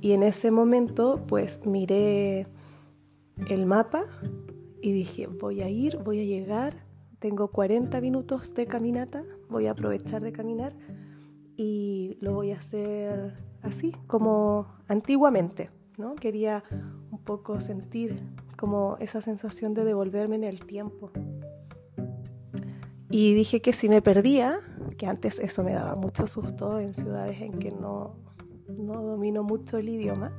Y 0.00 0.12
en 0.12 0.22
ese 0.22 0.50
momento 0.50 1.24
pues 1.28 1.66
miré 1.66 2.46
el 3.48 3.66
mapa 3.66 4.04
y 4.82 4.92
dije, 4.92 5.26
voy 5.26 5.60
a 5.60 5.68
ir, 5.68 5.98
voy 5.98 6.20
a 6.20 6.24
llegar, 6.24 6.74
tengo 7.18 7.48
40 7.48 8.00
minutos 8.00 8.54
de 8.54 8.66
caminata, 8.66 9.24
voy 9.48 9.66
a 9.66 9.72
aprovechar 9.72 10.22
de 10.22 10.32
caminar 10.32 10.74
y 11.56 12.16
lo 12.20 12.32
voy 12.32 12.52
a 12.52 12.58
hacer 12.58 13.34
así, 13.62 13.92
como 14.06 14.66
antiguamente, 14.88 15.70
¿no? 15.98 16.14
Quería 16.14 16.64
un 17.10 17.18
poco 17.18 17.60
sentir 17.60 18.22
como 18.60 18.98
esa 19.00 19.22
sensación 19.22 19.72
de 19.72 19.84
devolverme 19.84 20.36
en 20.36 20.44
el 20.44 20.66
tiempo. 20.66 21.10
Y 23.10 23.32
dije 23.32 23.62
que 23.62 23.72
si 23.72 23.88
me 23.88 24.02
perdía, 24.02 24.58
que 24.98 25.06
antes 25.06 25.38
eso 25.38 25.64
me 25.64 25.72
daba 25.72 25.96
mucho 25.96 26.26
susto 26.26 26.78
en 26.78 26.92
ciudades 26.92 27.40
en 27.40 27.58
que 27.58 27.72
no, 27.72 28.16
no 28.68 29.02
domino 29.02 29.42
mucho 29.42 29.78
el 29.78 29.88
idioma, 29.88 30.32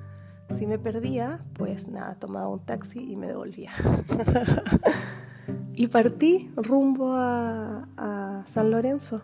si 0.52 0.68
me 0.68 0.78
perdía, 0.78 1.44
pues 1.54 1.88
nada, 1.88 2.14
tomaba 2.20 2.48
un 2.48 2.60
taxi 2.64 3.00
y 3.12 3.16
me 3.16 3.26
devolvía. 3.26 3.72
y 5.74 5.88
partí 5.88 6.52
rumbo 6.56 7.14
a, 7.14 7.90
a, 7.98 8.44
San 8.46 8.70
Lorenzo 8.70 9.24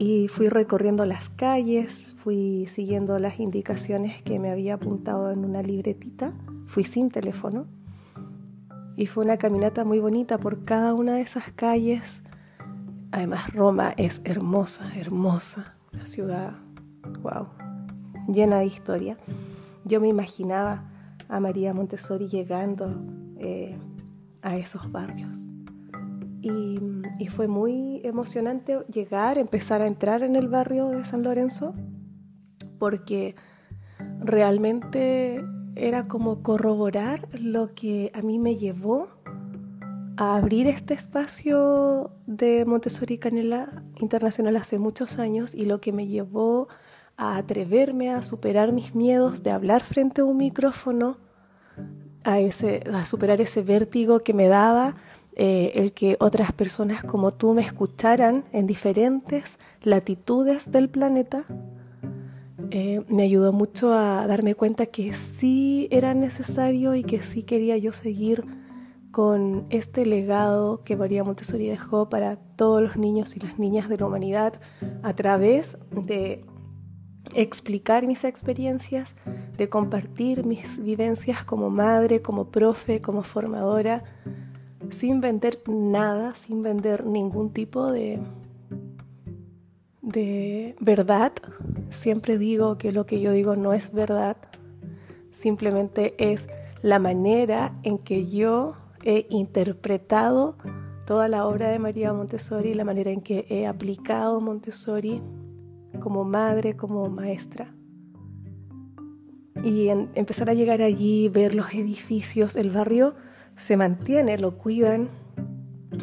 y 0.00 0.26
fui 0.26 0.48
recorriendo 0.48 1.06
las 1.06 1.28
calles, 1.28 2.16
fui 2.18 2.66
siguiendo 2.66 3.20
las 3.20 3.38
indicaciones 3.38 4.20
que 4.20 4.40
me 4.40 4.50
había 4.50 4.74
apuntado 4.74 5.30
en 5.30 5.44
una 5.44 5.62
libretita, 5.62 6.34
fui 6.66 6.82
sin 6.82 7.08
teléfono 7.10 7.68
y 8.96 9.06
fue 9.06 9.24
una 9.24 9.36
caminata 9.36 9.84
muy 9.84 9.98
bonita 9.98 10.38
por 10.38 10.62
cada 10.62 10.94
una 10.94 11.14
de 11.14 11.22
esas 11.22 11.52
calles. 11.52 12.22
Además, 13.12 13.52
Roma 13.54 13.92
es 13.96 14.22
hermosa, 14.24 14.90
hermosa, 14.96 15.76
la 15.92 16.06
ciudad, 16.06 16.52
wow, 17.22 17.48
llena 18.28 18.58
de 18.58 18.66
historia. 18.66 19.18
Yo 19.84 20.00
me 20.00 20.08
imaginaba 20.08 20.84
a 21.28 21.40
María 21.40 21.74
Montessori 21.74 22.28
llegando 22.28 23.02
eh, 23.38 23.78
a 24.42 24.56
esos 24.56 24.90
barrios. 24.92 25.46
Y, 26.42 26.80
y, 27.18 27.26
fue 27.28 27.48
muy 27.48 28.00
emocionante 28.02 28.78
llegar, 28.90 29.36
empezar 29.36 29.82
a 29.82 29.86
entrar 29.86 30.22
en 30.22 30.36
el 30.36 30.48
barrio 30.48 30.88
de 30.88 31.04
San 31.04 31.22
Lorenzo, 31.22 31.74
porque 32.78 33.36
realmente 34.20 35.44
era 35.74 36.08
como 36.08 36.42
corroborar 36.42 37.28
lo 37.40 37.72
que 37.74 38.10
a 38.14 38.22
mí 38.22 38.38
me 38.38 38.56
llevó 38.56 39.08
a 40.16 40.36
abrir 40.36 40.66
este 40.66 40.94
espacio 40.94 42.10
de 42.26 42.64
Montessori 42.66 43.18
Canela 43.18 43.82
Internacional 44.00 44.56
hace 44.56 44.78
muchos 44.78 45.18
años 45.18 45.54
y 45.54 45.64
lo 45.64 45.80
que 45.80 45.92
me 45.92 46.06
llevó 46.06 46.68
a 47.16 47.36
atreverme 47.36 48.10
a 48.10 48.22
superar 48.22 48.72
mis 48.72 48.94
miedos 48.94 49.42
de 49.42 49.50
hablar 49.50 49.82
frente 49.82 50.20
a 50.20 50.24
un 50.24 50.36
micrófono, 50.36 51.18
a, 52.24 52.38
ese, 52.40 52.82
a 52.92 53.06
superar 53.06 53.40
ese 53.40 53.62
vértigo 53.62 54.20
que 54.20 54.34
me 54.34 54.48
daba 54.48 54.96
eh, 55.36 55.72
el 55.76 55.92
que 55.92 56.16
otras 56.20 56.52
personas 56.52 57.04
como 57.04 57.32
tú 57.32 57.54
me 57.54 57.62
escucharan 57.62 58.44
en 58.52 58.66
diferentes 58.66 59.58
latitudes 59.82 60.70
del 60.70 60.90
planeta 60.90 61.44
eh, 62.70 63.04
me 63.08 63.24
ayudó 63.24 63.52
mucho 63.52 63.92
a 63.92 64.26
darme 64.26 64.54
cuenta 64.54 64.86
que 64.86 65.12
sí 65.12 65.88
era 65.90 66.14
necesario 66.14 66.94
y 66.94 67.02
que 67.02 67.22
sí 67.22 67.42
quería 67.42 67.76
yo 67.76 67.92
seguir 67.92 68.44
con 69.10 69.66
este 69.70 70.06
legado 70.06 70.82
que 70.84 70.96
María 70.96 71.24
Montessori 71.24 71.66
dejó 71.66 72.08
para 72.08 72.36
todos 72.36 72.80
los 72.80 72.96
niños 72.96 73.36
y 73.36 73.40
las 73.40 73.58
niñas 73.58 73.88
de 73.88 73.98
la 73.98 74.06
humanidad 74.06 74.60
a 75.02 75.14
través 75.14 75.78
de 75.90 76.44
explicar 77.34 78.06
mis 78.06 78.24
experiencias, 78.24 79.16
de 79.56 79.68
compartir 79.68 80.44
mis 80.44 80.82
vivencias 80.82 81.44
como 81.44 81.70
madre, 81.70 82.22
como 82.22 82.50
profe, 82.50 83.00
como 83.00 83.22
formadora, 83.22 84.04
sin 84.90 85.20
vender 85.20 85.60
nada, 85.68 86.34
sin 86.34 86.62
vender 86.62 87.04
ningún 87.04 87.52
tipo 87.52 87.90
de, 87.90 88.22
de 90.02 90.76
verdad. 90.80 91.32
Siempre 91.90 92.38
digo 92.38 92.78
que 92.78 92.92
lo 92.92 93.04
que 93.04 93.20
yo 93.20 93.32
digo 93.32 93.56
no 93.56 93.72
es 93.72 93.92
verdad, 93.92 94.36
simplemente 95.32 96.14
es 96.18 96.48
la 96.82 96.98
manera 96.98 97.78
en 97.82 97.98
que 97.98 98.26
yo 98.26 98.74
he 99.04 99.26
interpretado 99.28 100.56
toda 101.04 101.28
la 101.28 101.46
obra 101.46 101.68
de 101.68 101.80
María 101.80 102.12
Montessori, 102.12 102.74
la 102.74 102.84
manera 102.84 103.10
en 103.10 103.20
que 103.20 103.44
he 103.48 103.66
aplicado 103.66 104.40
Montessori 104.40 105.20
como 106.00 106.24
madre, 106.24 106.76
como 106.76 107.08
maestra. 107.08 107.74
Y 109.64 109.88
empezar 109.88 110.48
a 110.48 110.54
llegar 110.54 110.80
allí, 110.80 111.28
ver 111.28 111.54
los 111.54 111.74
edificios, 111.74 112.56
el 112.56 112.70
barrio 112.70 113.14
se 113.56 113.76
mantiene, 113.76 114.38
lo 114.38 114.56
cuidan. 114.56 115.10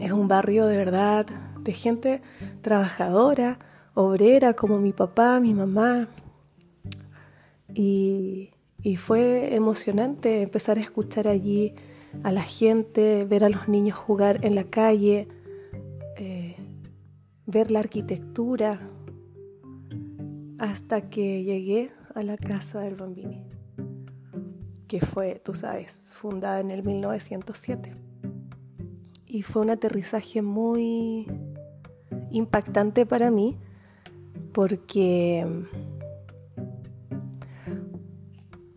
Es 0.01 0.11
un 0.11 0.27
barrio 0.27 0.65
de 0.65 0.77
verdad 0.77 1.25
de 1.61 1.73
gente 1.73 2.21
trabajadora, 2.61 3.59
obrera, 3.97 4.53
como 4.53 4.77
mi 4.77 4.93
papá, 4.93 5.39
mi 5.39 5.55
mamá. 5.55 6.07
Y, 7.73 8.51
fue 8.97 9.53
emocionante 9.53 10.41
empezar 10.41 10.77
a 10.77 10.81
escuchar 10.81 11.27
allí 11.27 11.73
a 12.23 12.31
la 12.31 12.41
gente, 12.41 13.25
ver 13.25 13.43
a 13.43 13.49
los 13.49 13.67
niños 13.67 13.97
jugar 13.97 14.45
en 14.45 14.55
la 14.55 14.63
calle, 14.63 15.27
eh, 16.15 16.55
ver 17.45 17.69
la 17.69 17.79
arquitectura, 17.79 18.79
hasta 20.57 21.09
que 21.09 21.43
llegué 21.43 21.91
a 22.15 22.23
la 22.23 22.37
casa 22.37 22.79
del 22.79 22.95
Bambini, 22.95 23.43
que 24.87 25.01
fue, 25.01 25.41
tú 25.43 25.53
sabes, 25.53 26.13
fundada 26.15 26.61
en 26.61 26.71
el 26.71 26.83
1907. 26.83 27.93
Y 29.25 29.41
fue 29.41 29.63
un 29.63 29.69
aterrizaje 29.69 30.41
muy 30.41 31.27
impactante 32.31 33.05
para 33.05 33.31
mí 33.31 33.57
porque 34.57 35.45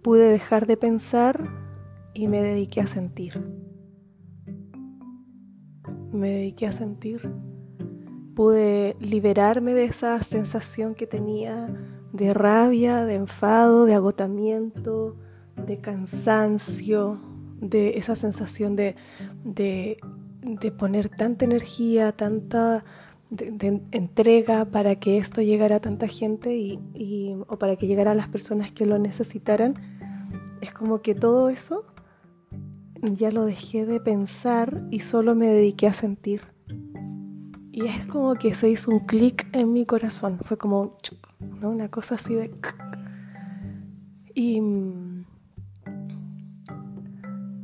pude 0.03 0.31
dejar 0.31 0.67
de 0.67 0.77
pensar 0.77 1.49
y 2.13 2.29
me 2.29 2.43
dediqué 2.43 2.83
a 2.83 2.87
sentir. 2.87 3.43
Me 6.13 6.33
dediqué 6.33 6.67
a 6.67 6.73
sentir. 6.73 7.33
Pude 8.35 8.95
liberarme 9.01 9.73
de 9.73 9.87
esa 9.87 10.23
sensación 10.23 10.95
que 10.95 11.07
tenía 11.07 11.75
de 12.13 12.35
rabia, 12.35 13.07
de 13.07 13.15
enfado, 13.15 13.87
de 13.87 13.95
agotamiento, 13.95 15.17
de 15.57 15.81
cansancio, 15.81 17.23
de 17.59 17.97
esa 17.97 18.17
sensación 18.17 18.77
de, 18.77 18.97
de, 19.45 19.97
poner 20.79 21.09
tanta 21.09 21.47
energía, 21.47 22.13
tanta 22.13 22.85
de, 23.31 23.81
entrega 23.93 24.67
para 24.67 24.97
que 24.97 25.19
esto 25.19 25.41
llegara 25.41 25.77
a 25.77 25.81
tanta 25.81 26.09
gente 26.09 26.57
y, 26.57 27.37
o 27.47 27.59
para 27.59 27.77
que 27.77 27.87
llegara 27.87 28.13
a 28.13 28.15
las 28.15 28.29
personas 28.29 28.73
que 28.73 28.87
lo 28.87 28.99
necesitaran, 28.99 29.75
es 30.61 30.73
como 30.73 31.01
que 31.01 31.15
todo 31.15 31.49
eso 31.49 31.85
ya 33.03 33.31
lo 33.31 33.47
dejé 33.47 33.87
de 33.87 34.01
pensar 34.01 34.87
y 34.91 35.01
solo 35.01 35.35
me 35.35 35.47
dediqué 35.47 35.87
a 35.87 35.95
sentir. 35.95 36.43
Y 37.73 37.87
es 37.87 38.07
como 38.07 38.35
que 38.35 38.53
se 38.53 38.69
hizo 38.69 38.91
un 38.91 39.01
clic 39.01 39.47
en 39.53 39.73
mi 39.73 39.87
corazón, 39.87 40.39
fue 40.43 40.59
como 40.59 40.99
¿no? 41.61 41.71
una 41.71 41.89
cosa 41.89 42.17
así 42.17 42.35
de... 42.35 42.51
Y 44.35 44.61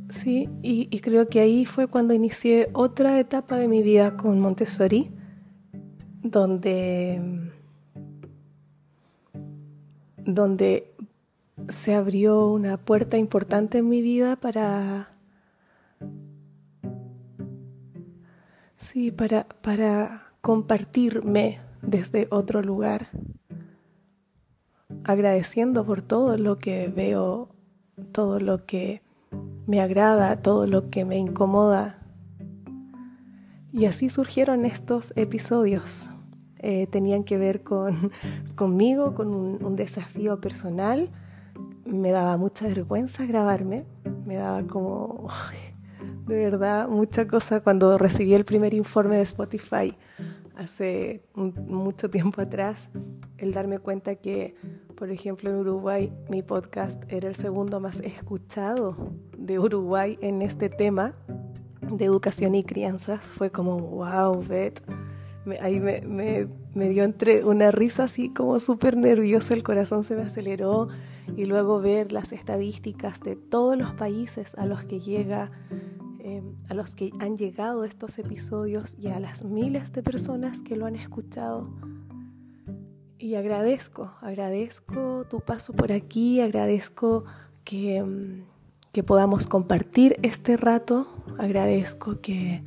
sí, 0.09 0.49
y 0.61 0.99
creo 0.99 1.27
que 1.27 1.39
ahí 1.39 1.65
fue 1.65 1.87
cuando 1.87 2.13
inicié 2.13 2.69
otra 2.73 3.19
etapa 3.19 3.57
de 3.57 3.67
mi 3.67 3.81
vida 3.83 4.15
con 4.15 4.39
Montessori 4.39 5.11
donde, 6.31 7.51
donde 10.17 10.93
se 11.69 11.95
abrió 11.95 12.47
una 12.47 12.77
puerta 12.77 13.17
importante 13.17 13.79
en 13.79 13.89
mi 13.89 14.01
vida 14.01 14.35
para, 14.35 15.09
sí, 18.77 19.11
para, 19.11 19.47
para 19.61 20.27
compartirme 20.41 21.59
desde 21.81 22.27
otro 22.31 22.61
lugar, 22.61 23.09
agradeciendo 25.03 25.85
por 25.85 26.01
todo 26.01 26.37
lo 26.37 26.57
que 26.59 26.87
veo, 26.87 27.49
todo 28.11 28.39
lo 28.39 28.65
que 28.65 29.01
me 29.65 29.81
agrada, 29.81 30.41
todo 30.41 30.67
lo 30.67 30.89
que 30.89 31.05
me 31.05 31.17
incomoda. 31.17 31.99
Y 33.73 33.85
así 33.85 34.09
surgieron 34.09 34.65
estos 34.65 35.13
episodios. 35.17 36.09
Eh, 36.69 36.85
tenían 36.85 37.23
que 37.23 37.37
ver 37.37 37.63
con, 37.63 38.11
conmigo, 38.55 39.15
con 39.15 39.33
un, 39.33 39.75
desafío 39.77 40.41
personal. 40.41 41.09
Me 41.85 42.11
daba 42.11 42.35
mucha 42.35 42.67
vergüenza 42.67 43.25
grabarme, 43.25 43.85
me 44.25 44.35
daba 44.35 44.67
como, 44.67 45.29
de 46.27 46.35
verdad, 46.35 46.89
mucha 46.89 47.25
cosa 47.25 47.61
cuando 47.61 47.97
recibí 47.97 48.33
el 48.33 48.43
primer 48.43 48.73
informe 48.73 49.15
de 49.15 49.21
Spotify 49.21 49.97
hace 50.57 51.23
mucho 51.35 52.09
tiempo 52.09 52.41
atrás, 52.41 52.89
el 53.37 53.53
darme 53.53 53.79
cuenta 53.79 54.15
que, 54.15 54.55
por 54.97 55.09
ejemplo, 55.09 55.49
en 55.49 55.55
Uruguay 55.55 56.11
mi 56.29 56.41
podcast 56.41 57.01
era 57.09 57.29
el 57.29 57.35
segundo 57.35 57.79
más 57.79 58.01
escuchado 58.01 59.13
de 59.37 59.57
Uruguay 59.57 60.17
en 60.19 60.41
este 60.41 60.67
tema 60.67 61.15
de 61.81 62.03
educación 62.03 62.55
y 62.55 62.65
crianza, 62.65 63.19
fue 63.19 63.51
como, 63.51 63.77
wow, 63.77 64.43
Beth 64.43 64.81
ahí 65.61 65.79
me, 65.79 66.01
me, 66.73 66.89
dio 66.89 67.03
entre 67.03 67.43
una 67.43 67.71
risa 67.71 68.03
así 68.03 68.29
como 68.29 68.59
súper 68.59 68.97
nerviosa, 68.97 69.53
el 69.53 69.63
corazón 69.63 70.03
se 70.03 70.15
me 70.15 70.23
aceleró 70.23 70.89
y 71.35 71.45
luego 71.45 71.81
ver 71.81 72.11
las 72.11 72.31
estadísticas 72.31 73.21
de 73.21 73.35
todos 73.35 73.77
los 73.77 73.93
países 73.93 74.55
a 74.55 74.65
los 74.65 74.83
que 74.85 74.99
llega, 74.99 75.51
eh, 76.19 76.41
a 76.69 76.73
los 76.73 76.95
que 76.95 77.11
han 77.19 77.37
llegado 77.37 77.83
estos 77.83 78.19
episodios 78.19 78.95
y 78.99 79.07
a 79.07 79.19
las 79.19 79.43
miles 79.43 79.91
de 79.91 80.03
personas 80.03 80.61
que 80.61 80.75
lo 80.75 80.85
han 80.85 80.95
escuchado. 80.95 81.69
Y 83.19 83.35
agradezco, 83.35 84.13
agradezco 84.21 85.25
tu 85.29 85.41
paso 85.41 85.73
por 85.73 85.91
aquí, 85.91 86.39
agradezco 86.39 87.25
que, 87.63 88.43
que 88.91 89.03
podamos 89.03 89.47
compartir 89.47 90.17
este 90.21 90.55
rato, 90.55 91.07
agradezco 91.37 92.21
que 92.21 92.63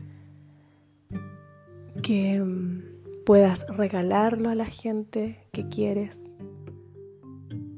que 2.03 2.41
mm, 2.41 3.25
puedas 3.25 3.67
regalarlo 3.69 4.49
a 4.49 4.55
la 4.55 4.67
gente 4.67 5.47
que 5.53 5.69
quieres. 5.69 6.31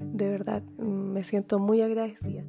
De 0.00 0.28
verdad, 0.28 0.62
mm, 0.78 1.12
me 1.12 1.24
siento 1.24 1.58
muy 1.58 1.80
agradecida. 1.80 2.44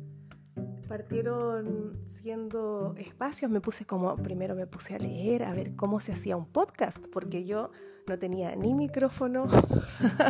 Partieron 0.88 1.98
siendo 2.08 2.94
espacios, 2.98 3.50
me 3.50 3.62
puse 3.62 3.86
como, 3.86 4.16
primero 4.18 4.56
me 4.56 4.68
puse 4.68 4.96
a 4.96 5.00
leer, 5.00 5.44
a 5.44 5.54
ver 5.54 5.76
cómo 5.76 6.00
se 6.00 6.12
hacía 6.12 6.38
un 6.38 6.46
podcast, 6.46 7.06
porque 7.12 7.46
yo 7.46 7.72
no 8.08 8.20
tenía 8.20 8.56
ni 8.56 8.74
micrófono, 8.74 9.48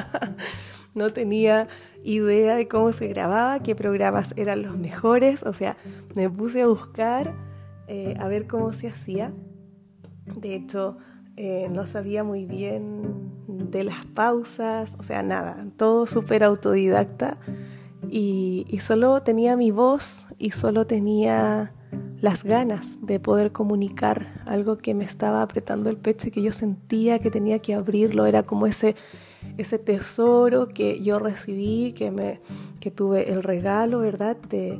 no 0.94 1.12
tenía 1.12 1.68
idea 2.04 2.56
de 2.56 2.68
cómo 2.68 2.92
se 2.94 3.08
grababa, 3.08 3.62
qué 3.62 3.76
programas 3.76 4.34
eran 4.38 4.62
los 4.62 4.78
mejores, 4.78 5.44
o 5.44 5.54
sea, 5.54 5.76
me 6.16 6.30
puse 6.30 6.62
a 6.62 6.68
buscar 6.68 7.36
eh, 7.88 8.14
a 8.20 8.28
ver 8.28 8.48
cómo 8.48 8.74
se 8.74 8.88
hacía. 8.88 9.34
De 10.38 10.56
hecho, 10.56 10.98
eh, 11.36 11.68
no 11.72 11.88
sabía 11.88 12.24
muy 12.24 12.46
bien 12.46 13.32
de 13.48 13.84
las 13.84 14.06
pausas, 14.06 14.96
o 15.00 15.04
sea, 15.04 15.24
nada, 15.24 15.66
todo 15.78 16.06
súper 16.06 16.44
autodidacta 16.44 17.40
y, 18.10 18.66
solo 18.80 19.24
tenía 19.24 19.58
mi 19.58 19.72
voz 19.72 20.28
y 20.38 20.52
solo 20.52 20.86
tenía 20.86 21.74
las 22.20 22.44
ganas 22.44 23.06
de 23.06 23.20
poder 23.20 23.52
comunicar 23.52 24.44
algo 24.46 24.78
que 24.78 24.94
me 24.94 25.04
estaba 25.04 25.42
apretando 25.42 25.90
el 25.90 25.98
pecho 25.98 26.28
y 26.28 26.32
que 26.32 26.44
yo 26.44 26.54
sentía 26.54 27.20
que 27.20 27.32
tenía 27.32 27.60
que 27.60 27.74
abrirlo, 27.74 28.28
era 28.28 28.44
como 28.44 28.68
ese, 28.68 28.96
ese 29.58 29.80
tesoro 29.80 30.68
que 30.68 31.02
yo 31.02 31.18
recibí, 31.18 31.94
que, 31.94 32.12
me, 32.12 32.42
que 32.80 32.92
tuve 32.92 33.32
el 33.32 33.42
regalo, 33.42 34.00
¿verdad?, 34.00 34.38
de, 34.50 34.80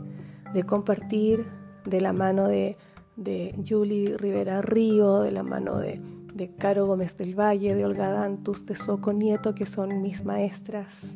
de 0.54 0.64
compartir 0.64 1.48
de 1.86 2.02
la 2.02 2.14
mano 2.14 2.48
de, 2.48 2.78
de 3.16 3.56
Julie 3.68 4.16
Rivera 4.18 4.62
Río, 4.62 5.22
de 5.22 5.32
la 5.32 5.44
mano 5.44 5.80
de 5.80 6.13
de 6.34 6.50
Caro 6.56 6.86
Gómez 6.86 7.18
del 7.18 7.40
Valle, 7.40 7.76
de 7.76 7.86
Olga 7.86 8.10
Dantus, 8.10 8.66
de 8.66 8.76
Soco 8.76 9.14
Nieto, 9.14 9.54
que 9.54 9.66
son 9.66 10.02
mis 10.02 10.26
maestras 10.26 11.16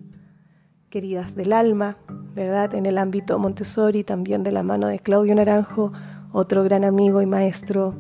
queridas 0.90 1.36
del 1.36 1.54
alma, 1.54 1.98
¿verdad? 2.34 2.76
En 2.76 2.86
el 2.86 2.98
ámbito 2.98 3.38
Montessori, 3.40 4.04
también 4.04 4.44
de 4.44 4.52
la 4.52 4.64
mano 4.64 4.88
de 4.88 5.00
Claudio 5.00 5.36
Naranjo, 5.36 5.92
otro 6.32 6.64
gran 6.64 6.84
amigo 6.84 7.22
y 7.22 7.26
maestro, 7.26 7.96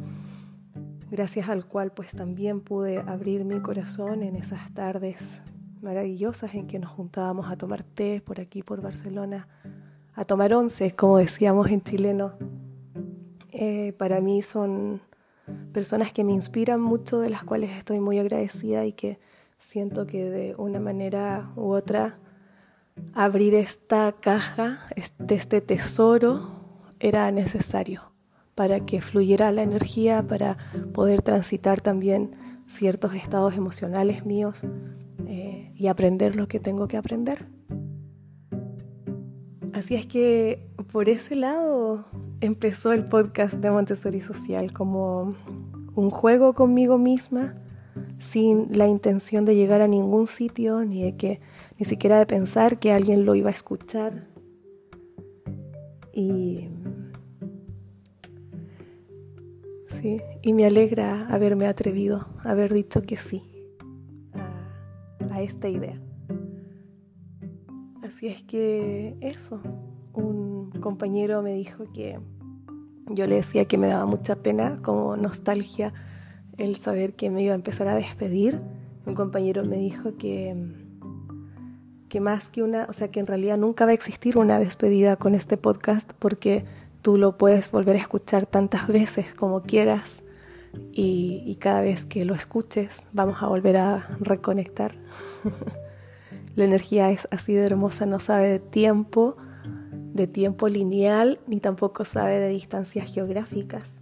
gracias 1.09 1.49
al 1.49 1.65
cual 1.65 1.91
pues 1.91 2.11
también 2.11 2.61
pude 2.61 2.99
abrir 2.99 3.45
mi 3.45 3.59
corazón 3.61 4.23
en 4.23 4.35
esas 4.35 4.73
tardes 4.73 5.41
maravillosas 5.81 6.53
en 6.55 6.67
que 6.67 6.79
nos 6.79 6.91
juntábamos 6.91 7.51
a 7.51 7.57
tomar 7.57 7.83
té 7.83 8.21
por 8.25 8.39
aquí, 8.39 8.63
por 8.63 8.81
Barcelona, 8.81 9.47
a 10.13 10.25
tomar 10.25 10.53
once, 10.53 10.95
como 10.95 11.17
decíamos 11.17 11.69
en 11.69 11.81
chileno. 11.81 12.33
Eh, 13.51 13.93
para 13.97 14.21
mí 14.21 14.41
son 14.41 15.01
personas 15.73 16.11
que 16.11 16.23
me 16.23 16.33
inspiran 16.33 16.81
mucho, 16.81 17.19
de 17.19 17.29
las 17.29 17.43
cuales 17.43 17.71
estoy 17.71 17.99
muy 17.99 18.19
agradecida 18.19 18.85
y 18.85 18.93
que 18.93 19.19
siento 19.59 20.05
que 20.07 20.29
de 20.29 20.55
una 20.57 20.79
manera 20.79 21.51
u 21.55 21.71
otra 21.71 22.19
abrir 23.13 23.53
esta 23.53 24.11
caja, 24.11 24.79
este, 24.95 25.35
este 25.35 25.61
tesoro, 25.61 26.57
era 26.99 27.29
necesario 27.31 28.11
para 28.55 28.79
que 28.79 29.01
fluyera 29.01 29.51
la 29.51 29.61
energía, 29.61 30.25
para 30.25 30.57
poder 30.93 31.21
transitar 31.21 31.79
también 31.79 32.31
ciertos 32.65 33.13
estados 33.13 33.55
emocionales 33.55 34.25
míos 34.25 34.61
eh, 35.27 35.71
y 35.75 35.87
aprender 35.87 36.35
lo 36.35 36.47
que 36.47 36.59
tengo 36.59 36.87
que 36.87 36.97
aprender. 36.97 37.45
Así 39.73 39.93
es 39.93 40.07
que 40.07 40.67
por 40.91 41.07
ese 41.07 41.35
lado 41.35 42.07
empezó 42.41 42.93
el 42.93 43.05
podcast 43.05 43.55
de 43.55 43.71
Montessori 43.71 44.21
Social 44.21 44.71
como 44.73 45.35
un 45.95 46.09
juego 46.09 46.53
conmigo 46.53 46.97
misma, 46.97 47.55
sin 48.19 48.77
la 48.77 48.87
intención 48.87 49.45
de 49.45 49.55
llegar 49.55 49.81
a 49.81 49.87
ningún 49.87 50.27
sitio, 50.27 50.85
ni 50.85 51.03
de 51.03 51.15
que, 51.15 51.39
ni 51.79 51.85
siquiera 51.85 52.19
de 52.19 52.25
pensar 52.25 52.79
que 52.79 52.91
alguien 52.91 53.25
lo 53.25 53.35
iba 53.35 53.49
a 53.49 53.53
escuchar. 53.53 54.27
Y 56.13 56.69
sí, 59.87 60.21
y 60.41 60.53
me 60.53 60.65
alegra 60.65 61.27
haberme 61.27 61.67
atrevido, 61.67 62.27
haber 62.43 62.73
dicho 62.73 63.01
que 63.01 63.17
sí 63.17 63.43
a, 64.33 65.33
a 65.33 65.41
esta 65.41 65.69
idea. 65.69 65.99
Así 68.03 68.27
es 68.27 68.43
que 68.43 69.17
eso, 69.19 69.61
compañero 70.87 71.41
me 71.41 71.53
dijo 71.53 71.91
que 71.91 72.17
yo 73.09 73.27
le 73.27 73.35
decía 73.35 73.65
que 73.65 73.77
me 73.77 73.87
daba 73.87 74.05
mucha 74.05 74.37
pena, 74.37 74.79
como 74.81 75.17
nostalgia, 75.17 75.93
el 76.57 76.77
saber 76.77 77.13
que 77.13 77.29
me 77.29 77.43
iba 77.43 77.51
a 77.51 77.55
empezar 77.55 77.89
a 77.89 77.95
despedir. 77.95 78.61
Un 79.05 79.13
compañero 79.13 79.65
me 79.65 79.75
dijo 79.75 80.15
que, 80.15 80.55
que 82.07 82.21
más 82.21 82.47
que 82.47 82.63
una, 82.63 82.85
o 82.89 82.93
sea, 82.93 83.09
que 83.09 83.19
en 83.19 83.27
realidad 83.27 83.57
nunca 83.57 83.83
va 83.83 83.91
a 83.91 83.95
existir 83.95 84.37
una 84.37 84.59
despedida 84.59 85.17
con 85.17 85.35
este 85.35 85.57
podcast 85.57 86.13
porque 86.19 86.63
tú 87.01 87.17
lo 87.17 87.37
puedes 87.37 87.69
volver 87.69 87.97
a 87.97 87.99
escuchar 87.99 88.45
tantas 88.45 88.87
veces 88.87 89.35
como 89.35 89.63
quieras 89.63 90.23
y, 90.93 91.43
y 91.45 91.55
cada 91.55 91.81
vez 91.81 92.05
que 92.05 92.23
lo 92.23 92.33
escuches 92.33 93.03
vamos 93.11 93.43
a 93.43 93.47
volver 93.47 93.75
a 93.75 94.07
reconectar. 94.21 94.95
La 96.55 96.63
energía 96.63 97.11
es 97.11 97.27
así 97.29 97.53
de 97.53 97.65
hermosa, 97.65 98.05
no 98.05 98.19
sabe 98.19 98.47
de 98.47 98.59
tiempo, 98.59 99.35
de 100.17 100.27
tiempo 100.27 100.67
lineal, 100.67 101.39
ni 101.47 101.61
tampoco 101.61 102.03
sabe 102.03 102.39
de 102.39 102.49
distancias 102.49 103.09
geográficas. 103.13 103.93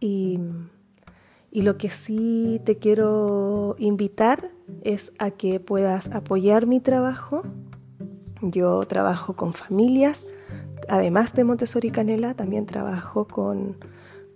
Y, 0.00 0.40
y 1.52 1.62
lo 1.62 1.76
que 1.76 1.90
sí 1.90 2.60
te 2.64 2.78
quiero 2.78 3.76
invitar 3.78 4.50
es 4.82 5.12
a 5.18 5.30
que 5.30 5.60
puedas 5.60 6.10
apoyar 6.10 6.66
mi 6.66 6.80
trabajo. 6.80 7.42
Yo 8.42 8.80
trabajo 8.80 9.36
con 9.36 9.54
familias, 9.54 10.26
además 10.88 11.34
de 11.34 11.44
Montessori 11.44 11.90
Canela, 11.90 12.34
también 12.34 12.66
trabajo 12.66 13.28
con, 13.28 13.76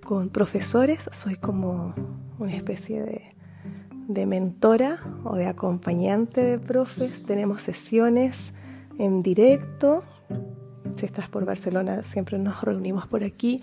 con 0.05 0.29
profesores, 0.29 1.09
soy 1.11 1.37
como 1.37 1.95
una 2.39 2.55
especie 2.55 3.03
de, 3.03 3.35
de 4.07 4.27
mentora 4.27 5.01
o 5.25 5.37
de 5.37 5.47
acompañante 5.47 6.43
de 6.43 6.59
profes. 6.59 7.25
Tenemos 7.25 7.63
sesiones 7.63 8.53
en 8.99 9.23
directo 9.23 10.05
si 11.05 11.07
estás 11.07 11.29
por 11.29 11.45
Barcelona, 11.45 12.03
siempre 12.03 12.39
nos 12.39 12.63
reunimos 12.63 13.07
por 13.07 13.25
aquí. 13.25 13.61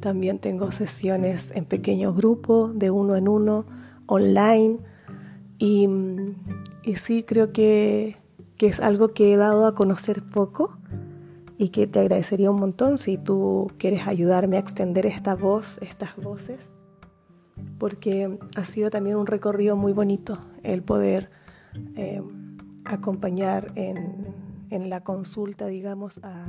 También 0.00 0.38
tengo 0.38 0.72
sesiones 0.72 1.50
en 1.56 1.64
pequeño 1.64 2.12
grupo, 2.12 2.68
de 2.68 2.90
uno 2.90 3.16
en 3.16 3.28
uno, 3.28 3.64
online. 4.04 4.78
Y, 5.58 5.88
y 6.82 6.96
sí, 6.96 7.22
creo 7.22 7.50
que, 7.50 8.18
que 8.58 8.66
es 8.66 8.78
algo 8.78 9.14
que 9.14 9.32
he 9.32 9.36
dado 9.38 9.66
a 9.66 9.74
conocer 9.74 10.22
poco 10.22 10.76
y 11.56 11.70
que 11.70 11.86
te 11.86 12.00
agradecería 12.00 12.50
un 12.50 12.60
montón 12.60 12.98
si 12.98 13.16
tú 13.16 13.70
quieres 13.78 14.06
ayudarme 14.06 14.58
a 14.58 14.60
extender 14.60 15.06
esta 15.06 15.34
voz, 15.34 15.78
estas 15.80 16.14
voces, 16.16 16.68
porque 17.78 18.38
ha 18.54 18.64
sido 18.66 18.90
también 18.90 19.16
un 19.16 19.26
recorrido 19.26 19.76
muy 19.76 19.94
bonito 19.94 20.38
el 20.62 20.82
poder 20.82 21.30
eh, 21.96 22.20
acompañar 22.84 23.72
en, 23.76 24.26
en 24.68 24.90
la 24.90 25.04
consulta, 25.04 25.66
digamos, 25.68 26.18
a, 26.22 26.48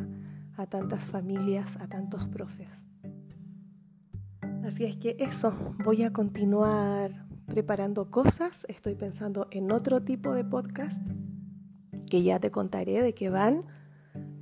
a 0.56 0.68
tantas 0.68 1.06
familias, 1.06 1.78
a 1.78 1.88
tantos 1.88 2.28
profes. 2.28 2.70
Así 4.66 4.86
es 4.86 4.96
que 4.96 5.16
eso, 5.20 5.54
voy 5.84 6.04
a 6.04 6.14
continuar 6.14 7.26
preparando 7.46 8.10
cosas, 8.10 8.66
estoy 8.70 8.96
pensando 8.96 9.48
en 9.52 9.72
otro 9.72 10.02
tipo 10.02 10.34
de 10.34 10.46
podcast 10.46 11.06
que 12.10 12.24
ya 12.24 12.40
te 12.40 12.52
contaré 12.52 13.02
de 13.02 13.14
qué 13.14 13.30
van. 13.30 13.66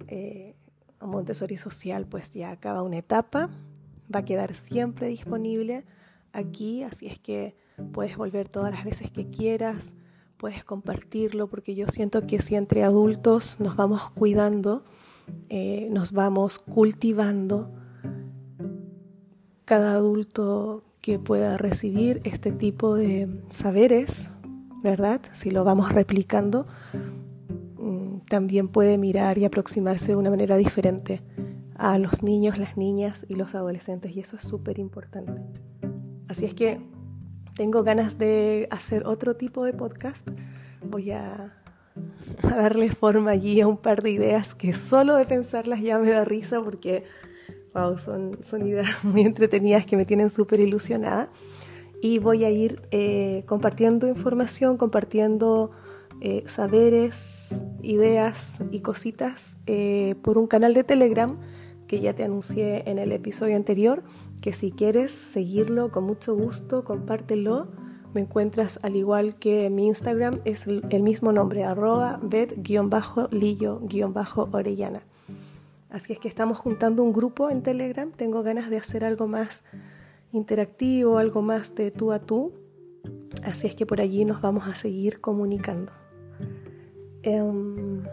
Eh, 0.07 0.55
Montessori 1.01 1.57
Social 1.57 2.05
pues 2.05 2.31
ya 2.33 2.51
acaba 2.51 2.83
una 2.83 2.97
etapa, 2.97 3.49
va 4.13 4.19
a 4.19 4.25
quedar 4.25 4.53
siempre 4.53 5.07
disponible 5.07 5.85
aquí, 6.33 6.83
así 6.83 7.07
es 7.07 7.19
que 7.19 7.55
puedes 7.91 8.17
volver 8.17 8.49
todas 8.49 8.71
las 8.71 8.83
veces 8.83 9.09
que 9.11 9.29
quieras, 9.29 9.95
puedes 10.37 10.63
compartirlo, 10.63 11.47
porque 11.47 11.75
yo 11.75 11.87
siento 11.87 12.27
que 12.27 12.41
si 12.41 12.55
entre 12.55 12.83
adultos 12.83 13.59
nos 13.59 13.75
vamos 13.75 14.11
cuidando, 14.11 14.83
eh, 15.49 15.89
nos 15.91 16.11
vamos 16.11 16.59
cultivando, 16.59 17.71
cada 19.65 19.93
adulto 19.93 20.83
que 21.01 21.17
pueda 21.19 21.57
recibir 21.57 22.21
este 22.23 22.51
tipo 22.51 22.95
de 22.95 23.41
saberes, 23.49 24.31
¿verdad? 24.83 25.21
Si 25.33 25.51
lo 25.51 25.63
vamos 25.63 25.91
replicando, 25.91 26.65
mm, 27.77 28.19
también 28.29 28.67
puede 28.67 28.97
mirar 28.97 29.37
y 29.37 29.45
aproximarse 29.45 30.13
de 30.13 30.15
una 30.15 30.29
manera 30.29 30.57
diferente 30.57 31.21
a 31.75 31.97
los 31.97 32.21
niños, 32.21 32.57
las 32.57 32.77
niñas 32.77 33.25
y 33.27 33.35
los 33.35 33.55
adolescentes, 33.55 34.15
y 34.15 34.19
eso 34.19 34.35
es 34.35 34.43
súper 34.43 34.77
importante. 34.77 35.41
Así 36.27 36.45
es 36.45 36.53
que 36.53 36.79
tengo 37.55 37.83
ganas 37.83 38.17
de 38.17 38.67
hacer 38.71 39.05
otro 39.07 39.35
tipo 39.35 39.65
de 39.65 39.73
podcast. 39.73 40.29
Voy 40.87 41.11
a, 41.11 41.60
darle 42.43 42.89
forma 42.91 43.31
allí 43.31 43.61
a 43.61 43.67
un 43.67 43.77
par 43.77 44.01
de 44.01 44.11
ideas 44.11 44.55
que 44.55 44.73
solo 44.73 45.15
de 45.15 45.25
pensarlas 45.25 45.81
ya 45.81 45.99
me 45.99 46.09
da 46.11 46.25
risa 46.25 46.61
porque 46.61 47.03
wow, 47.73 47.97
son, 47.97 48.39
son 48.43 48.67
ideas 48.67 48.87
muy 49.03 49.21
entretenidas 49.21 49.85
que 49.85 49.97
me 49.97 50.05
tienen 50.05 50.29
súper 50.29 50.59
ilusionada. 50.59 51.29
Y 52.01 52.17
voy 52.17 52.43
a 52.45 52.49
ir 52.49 52.81
eh, 52.89 53.43
compartiendo 53.45 54.07
información, 54.07 54.77
compartiendo 54.77 55.71
eh, 56.19 56.43
saberes, 56.47 57.63
ideas 57.81 58.59
y 58.71 58.79
cositas 58.79 59.59
eh, 59.67 60.15
por 60.23 60.39
un 60.39 60.47
canal 60.47 60.73
de 60.73 60.83
Telegram 60.83 61.39
que 61.87 61.99
ya 61.99 62.15
te 62.15 62.23
anuncié 62.23 62.89
en 62.89 62.97
el 62.97 63.11
episodio 63.11 63.55
anterior 63.55 64.03
que 64.41 64.53
si 64.53 64.71
quieres 64.71 65.11
seguirlo 65.11 65.91
con 65.91 66.03
mucho 66.03 66.35
gusto, 66.35 66.83
compártelo. 66.83 67.67
Me 68.13 68.21
encuentras 68.21 68.79
al 68.83 68.95
igual 68.95 69.35
que 69.35 69.69
mi 69.69 69.87
Instagram, 69.87 70.33
es 70.45 70.67
el 70.67 71.03
mismo 71.03 71.31
nombre, 71.31 71.63
arroba 71.63 72.19
bet-lillo-orellana. 72.21 75.03
Así 75.89 76.13
es 76.13 76.19
que 76.19 76.27
estamos 76.27 76.57
juntando 76.57 77.03
un 77.03 77.13
grupo 77.13 77.49
en 77.49 77.63
Telegram. 77.63 78.11
Tengo 78.11 78.43
ganas 78.43 78.69
de 78.69 78.77
hacer 78.77 79.03
algo 79.03 79.27
más 79.27 79.63
interactivo, 80.31 81.17
algo 81.17 81.41
más 81.41 81.75
de 81.75 81.91
tú 81.91 82.11
a 82.11 82.19
tú. 82.19 82.53
Así 83.43 83.67
es 83.67 83.75
que 83.75 83.85
por 83.85 83.99
allí 83.99 84.23
nos 84.23 84.41
vamos 84.41 84.67
a 84.67 84.75
seguir 84.75 85.19
comunicando. 85.19 85.91
Em, 87.23 88.03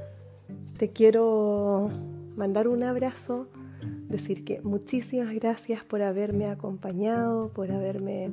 te 0.77 0.91
quiero 0.91 1.91
mandar 2.37 2.69
un 2.69 2.83
abrazo 2.83 3.49
decir 4.09 4.45
que 4.45 4.61
muchísimas 4.63 5.33
gracias 5.35 5.85
por 5.85 6.03
haberme 6.03 6.47
acompañado, 6.47 7.53
por 7.53 7.71
haberme 7.71 8.31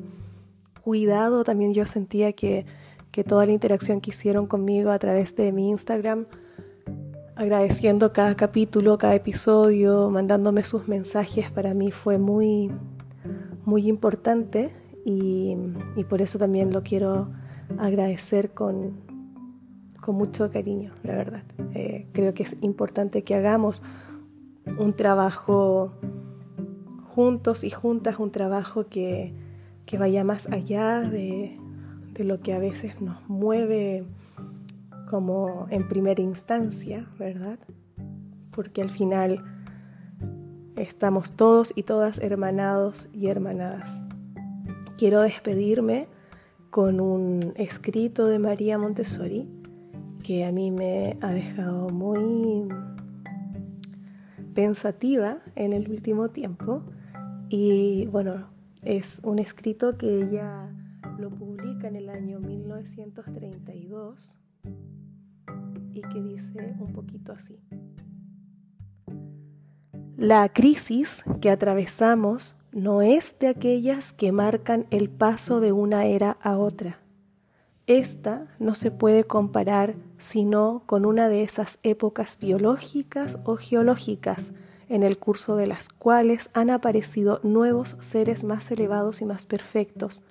cuidado. 0.86 1.43
También 1.43 1.74
yo 1.74 1.88
sentía 1.88 2.34
que, 2.34 2.67
que 3.10 3.24
toda 3.24 3.48
la 3.48 3.54
interacción 3.54 4.02
que 4.02 4.12
hicieron 4.12 4.45
conmigo 4.45 4.91
a 4.91 5.00
través 5.00 5.36
de 5.36 5.52
mi 5.52 5.71
Instagram, 5.71 6.28
agradeciendo 7.36 8.13
cada 8.13 8.36
capítulo, 8.36 9.00
cada 9.00 9.15
episodio, 9.15 10.12
mandándome 10.12 10.63
sus 10.63 10.88
mensajes, 10.88 11.50
para 11.50 11.74
mí 11.74 11.89
fue 11.89 12.19
muy, 12.19 12.71
muy 13.65 13.88
importante 13.88 14.76
y, 15.04 15.58
y 15.95 16.04
por 16.04 16.21
eso 16.21 16.38
también 16.38 16.71
lo 16.71 16.84
quiero 16.84 17.32
agradecer 17.80 18.54
con, 18.54 19.02
con 20.00 20.15
mucho 20.15 20.52
cariño, 20.52 20.93
la 21.02 21.15
verdad. 21.15 21.43
Eh, 21.74 22.08
creo 22.13 22.32
que 22.36 22.43
es 22.43 22.58
importante 22.62 23.24
que 23.24 23.34
hagamos 23.34 23.82
un 24.78 24.93
trabajo 24.93 25.93
juntos 27.08 27.63
y 27.63 27.71
juntas, 27.71 28.19
un 28.19 28.30
trabajo 28.30 28.86
que, 28.88 29.34
vaya 29.98 30.24
más 30.24 30.48
allá 30.52 31.02
de, 31.02 31.58
de, 32.13 32.24
lo 32.24 32.41
que 32.41 32.54
a 32.54 32.60
veces 32.60 33.00
nos 33.02 33.28
mueve 33.30 34.06
como 35.10 35.67
en 35.69 35.88
primera 35.88 36.21
instancia, 36.21 37.08
¿verdad? 37.17 37.60
Porque 38.52 38.82
al 38.82 38.89
final 38.89 39.43
estamos 40.76 41.36
todos 41.36 41.71
y 41.76 41.84
todas 41.84 42.19
hermanados 42.19 43.10
y 43.13 43.28
hermanadas. 43.28 44.02
Quiero 44.98 45.21
despedirme 45.21 46.08
con 46.69 47.00
un 47.00 47.54
escrito 47.56 48.28
de 48.28 48.39
María 48.39 48.78
Montessori 48.78 49.48
que 50.24 50.43
a 50.43 50.52
mí 50.52 50.71
me 50.71 51.17
ha 51.21 51.32
dejado 51.32 51.89
muy 51.89 52.67
pensativa 54.56 55.39
en 55.56 55.74
el 55.74 55.89
último 55.91 56.30
tiempo 56.30 56.82
y 57.50 58.08
bueno, 58.08 58.48
es 58.86 59.19
un 59.24 59.39
escrito 59.39 59.98
que 59.98 60.21
ella 60.21 60.69
lo 61.19 61.30
publica 61.30 61.88
en 61.88 61.95
el 61.95 62.10
año 62.10 62.39
1932 62.39 64.38
y 65.93 66.02
que 66.02 66.21
dice 66.21 66.76
un 66.80 66.93
poquito 66.93 67.34
así. 67.34 67.60
La 70.15 70.48
crisis 70.50 71.24
que 71.41 71.50
atravesamos 71.50 72.56
no 72.71 73.02
es 73.02 73.38
de 73.39 73.48
aquellas 73.48 74.13
que 74.13 74.32
marcan 74.32 74.86
el 74.91 75.10
paso 75.10 75.60
de 75.60 75.71
una 75.71 76.06
era 76.06 76.38
a 76.41 76.58
otra, 76.58 77.00
esta 77.88 78.48
no 78.58 78.74
se 78.74 78.89
puede 78.89 79.26
comparar 79.26 79.95
sino 80.17 80.82
con 80.88 81.06
una 81.06 81.30
de 81.30 81.43
esas 81.43 81.78
épocas 81.84 82.39
biológicas 82.39 83.38
o 83.43 83.58
geológicas 83.58 84.54
en 84.89 85.04
el 85.04 85.17
curso 85.17 85.56
de 85.56 85.67
las 85.67 85.89
cuales 85.89 86.50
han 86.54 86.69
aparecido 86.69 87.39
nuevos 87.43 87.98
seres 88.00 88.43
más 88.43 88.69
elevados 88.71 89.21
y 89.21 89.26
más 89.26 89.45
perfectos, 89.45 90.24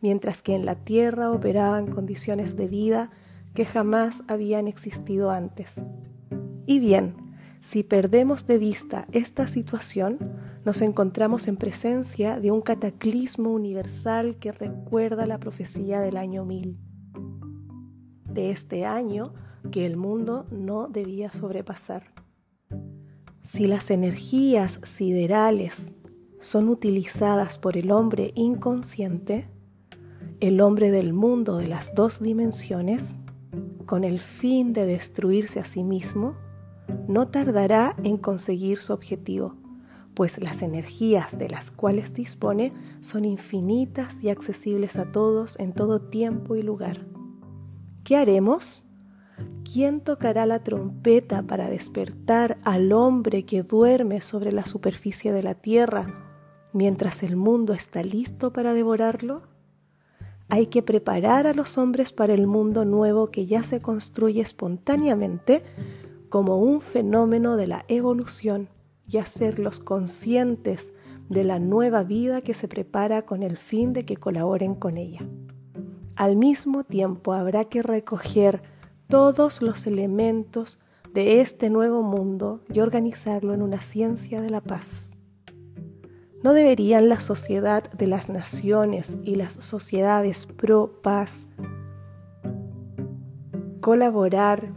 mientras 0.00 0.42
que 0.42 0.54
en 0.54 0.66
la 0.66 0.76
Tierra 0.76 1.30
operaban 1.30 1.86
condiciones 1.86 2.56
de 2.56 2.68
vida 2.68 3.10
que 3.54 3.64
jamás 3.64 4.24
habían 4.28 4.68
existido 4.68 5.30
antes. 5.30 5.82
Y 6.66 6.78
bien, 6.78 7.14
si 7.60 7.82
perdemos 7.82 8.46
de 8.46 8.58
vista 8.58 9.06
esta 9.12 9.46
situación, 9.46 10.18
nos 10.64 10.80
encontramos 10.80 11.48
en 11.48 11.56
presencia 11.56 12.40
de 12.40 12.50
un 12.50 12.60
cataclismo 12.60 13.50
universal 13.50 14.36
que 14.38 14.52
recuerda 14.52 15.26
la 15.26 15.38
profecía 15.38 16.00
del 16.00 16.16
año 16.16 16.44
1000 16.44 16.78
de 18.32 18.50
este 18.50 18.84
año 18.84 19.32
que 19.70 19.86
el 19.86 19.96
mundo 19.96 20.46
no 20.50 20.88
debía 20.88 21.30
sobrepasar. 21.32 22.11
Si 23.42 23.66
las 23.66 23.90
energías 23.90 24.78
siderales 24.84 25.94
son 26.38 26.68
utilizadas 26.68 27.58
por 27.58 27.76
el 27.76 27.90
hombre 27.90 28.30
inconsciente, 28.36 29.48
el 30.38 30.60
hombre 30.60 30.92
del 30.92 31.12
mundo 31.12 31.56
de 31.56 31.66
las 31.66 31.96
dos 31.96 32.22
dimensiones, 32.22 33.18
con 33.84 34.04
el 34.04 34.20
fin 34.20 34.72
de 34.72 34.86
destruirse 34.86 35.58
a 35.58 35.64
sí 35.64 35.82
mismo, 35.82 36.36
no 37.08 37.28
tardará 37.28 37.96
en 38.04 38.16
conseguir 38.16 38.78
su 38.78 38.92
objetivo, 38.92 39.56
pues 40.14 40.40
las 40.40 40.62
energías 40.62 41.36
de 41.36 41.48
las 41.48 41.72
cuales 41.72 42.14
dispone 42.14 42.72
son 43.00 43.24
infinitas 43.24 44.22
y 44.22 44.28
accesibles 44.28 44.96
a 44.96 45.10
todos 45.10 45.58
en 45.58 45.72
todo 45.72 46.00
tiempo 46.00 46.54
y 46.54 46.62
lugar. 46.62 47.06
¿Qué 48.04 48.16
haremos? 48.16 48.84
¿Quién 49.64 50.00
tocará 50.00 50.44
la 50.46 50.62
trompeta 50.62 51.42
para 51.42 51.68
despertar 51.68 52.58
al 52.62 52.92
hombre 52.92 53.44
que 53.44 53.62
duerme 53.62 54.20
sobre 54.20 54.52
la 54.52 54.66
superficie 54.66 55.32
de 55.32 55.42
la 55.42 55.54
tierra 55.54 56.06
mientras 56.72 57.22
el 57.22 57.36
mundo 57.36 57.72
está 57.72 58.02
listo 58.02 58.52
para 58.52 58.74
devorarlo? 58.74 59.42
Hay 60.48 60.66
que 60.66 60.82
preparar 60.82 61.46
a 61.46 61.54
los 61.54 61.78
hombres 61.78 62.12
para 62.12 62.34
el 62.34 62.46
mundo 62.46 62.84
nuevo 62.84 63.28
que 63.28 63.46
ya 63.46 63.62
se 63.62 63.80
construye 63.80 64.42
espontáneamente 64.42 65.62
como 66.28 66.58
un 66.58 66.80
fenómeno 66.80 67.56
de 67.56 67.66
la 67.66 67.84
evolución 67.88 68.68
y 69.08 69.18
hacerlos 69.18 69.80
conscientes 69.80 70.92
de 71.28 71.44
la 71.44 71.58
nueva 71.58 72.04
vida 72.04 72.42
que 72.42 72.52
se 72.52 72.68
prepara 72.68 73.22
con 73.22 73.42
el 73.42 73.56
fin 73.56 73.92
de 73.92 74.04
que 74.04 74.18
colaboren 74.18 74.74
con 74.74 74.98
ella. 74.98 75.26
Al 76.16 76.36
mismo 76.36 76.84
tiempo 76.84 77.32
habrá 77.32 77.64
que 77.64 77.82
recoger 77.82 78.62
todos 79.12 79.60
los 79.60 79.86
elementos 79.86 80.80
de 81.12 81.42
este 81.42 81.68
nuevo 81.68 82.02
mundo 82.02 82.64
y 82.72 82.80
organizarlo 82.80 83.52
en 83.52 83.60
una 83.60 83.82
ciencia 83.82 84.40
de 84.40 84.48
la 84.48 84.62
paz. 84.62 85.12
¿No 86.42 86.54
deberían 86.54 87.10
la 87.10 87.20
sociedad 87.20 87.92
de 87.92 88.06
las 88.06 88.30
naciones 88.30 89.18
y 89.26 89.34
las 89.34 89.52
sociedades 89.52 90.46
pro 90.46 91.02
paz 91.02 91.46
colaborar 93.82 94.72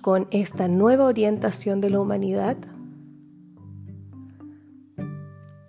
con 0.00 0.26
esta 0.30 0.66
nueva 0.66 1.04
orientación 1.04 1.82
de 1.82 1.90
la 1.90 2.00
humanidad? 2.00 2.56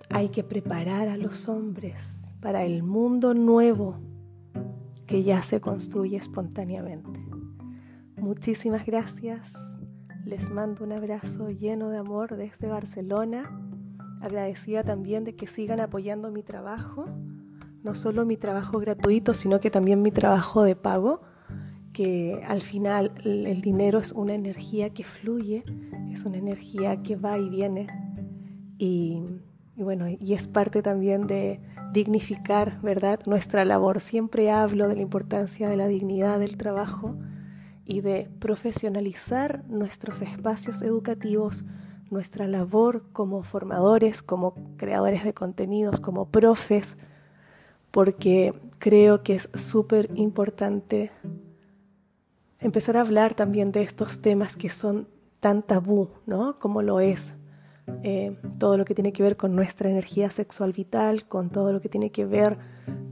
Hay 0.10 0.30
que 0.30 0.46
preparar 0.46 1.10
a 1.10 1.18
los 1.18 1.50
hombres 1.50 2.34
para 2.40 2.64
el 2.64 2.84
mundo 2.84 3.34
nuevo 3.34 3.98
que 5.08 5.24
ya 5.24 5.44
se 5.44 5.60
construye 5.60 6.16
espontáneamente. 6.16 7.31
Muchísimas 8.32 8.86
gracias. 8.86 9.78
Les 10.24 10.52
mando 10.52 10.86
un 10.86 10.94
abrazo 10.94 11.50
lleno 11.50 11.90
de 11.90 11.98
amor 11.98 12.38
desde 12.38 12.70
Barcelona. 12.70 13.52
Agradecida 14.22 14.86
también 14.86 15.26
de 15.26 15.36
que 15.36 15.48
sigan 15.48 15.82
apoyando 15.82 16.32
mi 16.32 16.42
trabajo, 16.42 17.08
no 17.84 17.94
solo 17.94 18.26
mi 18.26 18.38
trabajo 18.38 18.80
gratuito, 18.80 19.34
sino 19.34 19.60
que 19.60 19.70
también 19.70 20.02
mi 20.02 20.12
trabajo 20.12 20.64
de 20.64 20.78
pago, 20.78 21.20
que 21.92 22.42
al 22.48 22.62
final 22.62 23.12
el 23.26 23.60
dinero 23.60 24.00
es 24.00 24.14
una 24.14 24.34
energía 24.34 24.92
que 24.92 25.04
fluye, 25.04 25.66
es 26.10 26.24
una 26.24 26.38
energía 26.38 27.04
que 27.04 27.18
va 27.18 27.38
y 27.38 27.50
viene. 27.50 27.88
Y, 28.78 29.26
y 29.76 29.84
bueno, 29.84 30.06
y 30.08 30.34
es 30.34 30.48
parte 30.48 30.82
también 30.82 31.28
de, 31.28 31.60
dignificar, 31.92 32.80
¿verdad?, 32.82 33.20
nuestra 33.26 33.66
labor. 33.66 34.00
Siempre 34.00 34.52
hablo 34.52 34.88
de 34.88 34.96
la 34.96 35.02
importancia 35.02 35.68
de 35.68 35.76
la 35.76 35.88
dignidad 35.88 36.40
del 36.40 36.56
trabajo 36.56 37.18
y 37.92 38.00
de 38.00 38.30
profesionalizar 38.40 39.66
nuestros 39.68 40.22
espacios 40.22 40.82
educativos, 40.82 41.66
nuestra 42.10 42.48
labor 42.48 43.04
como 43.12 43.44
formadores, 43.44 44.22
como 44.22 44.56
creadores 44.78 45.26
de 45.26 45.34
contenidos, 45.34 46.00
como 46.00 46.30
profes, 46.30 46.96
porque 47.92 48.54
creo 48.80 49.24
que 49.24 49.36
es 49.36 49.50
súper 49.56 50.10
importante 50.16 51.12
empezar 52.60 52.96
a 52.96 53.02
hablar 53.02 53.34
también 53.34 53.74
de 53.74 53.82
estos 53.82 54.22
temas 54.22 54.56
que 54.56 54.70
son 54.70 55.10
tan 55.42 55.62
tabú, 55.62 56.12
¿no? 56.26 56.60
Como 56.60 56.82
lo 56.84 57.02
es 57.02 57.36
eh, 58.04 58.38
todo 58.58 58.78
lo 58.78 58.86
que 58.86 58.96
tiene 58.96 59.12
que 59.12 59.24
ver 59.24 59.36
con 59.36 59.54
nuestra 59.54 59.90
energía 59.90 60.32
sexual 60.32 60.72
vital, 60.72 61.28
con 61.28 61.50
todo 61.50 61.74
lo 61.74 61.82
que 61.82 61.90
tiene 61.90 62.10
que 62.10 62.26
ver 62.26 62.58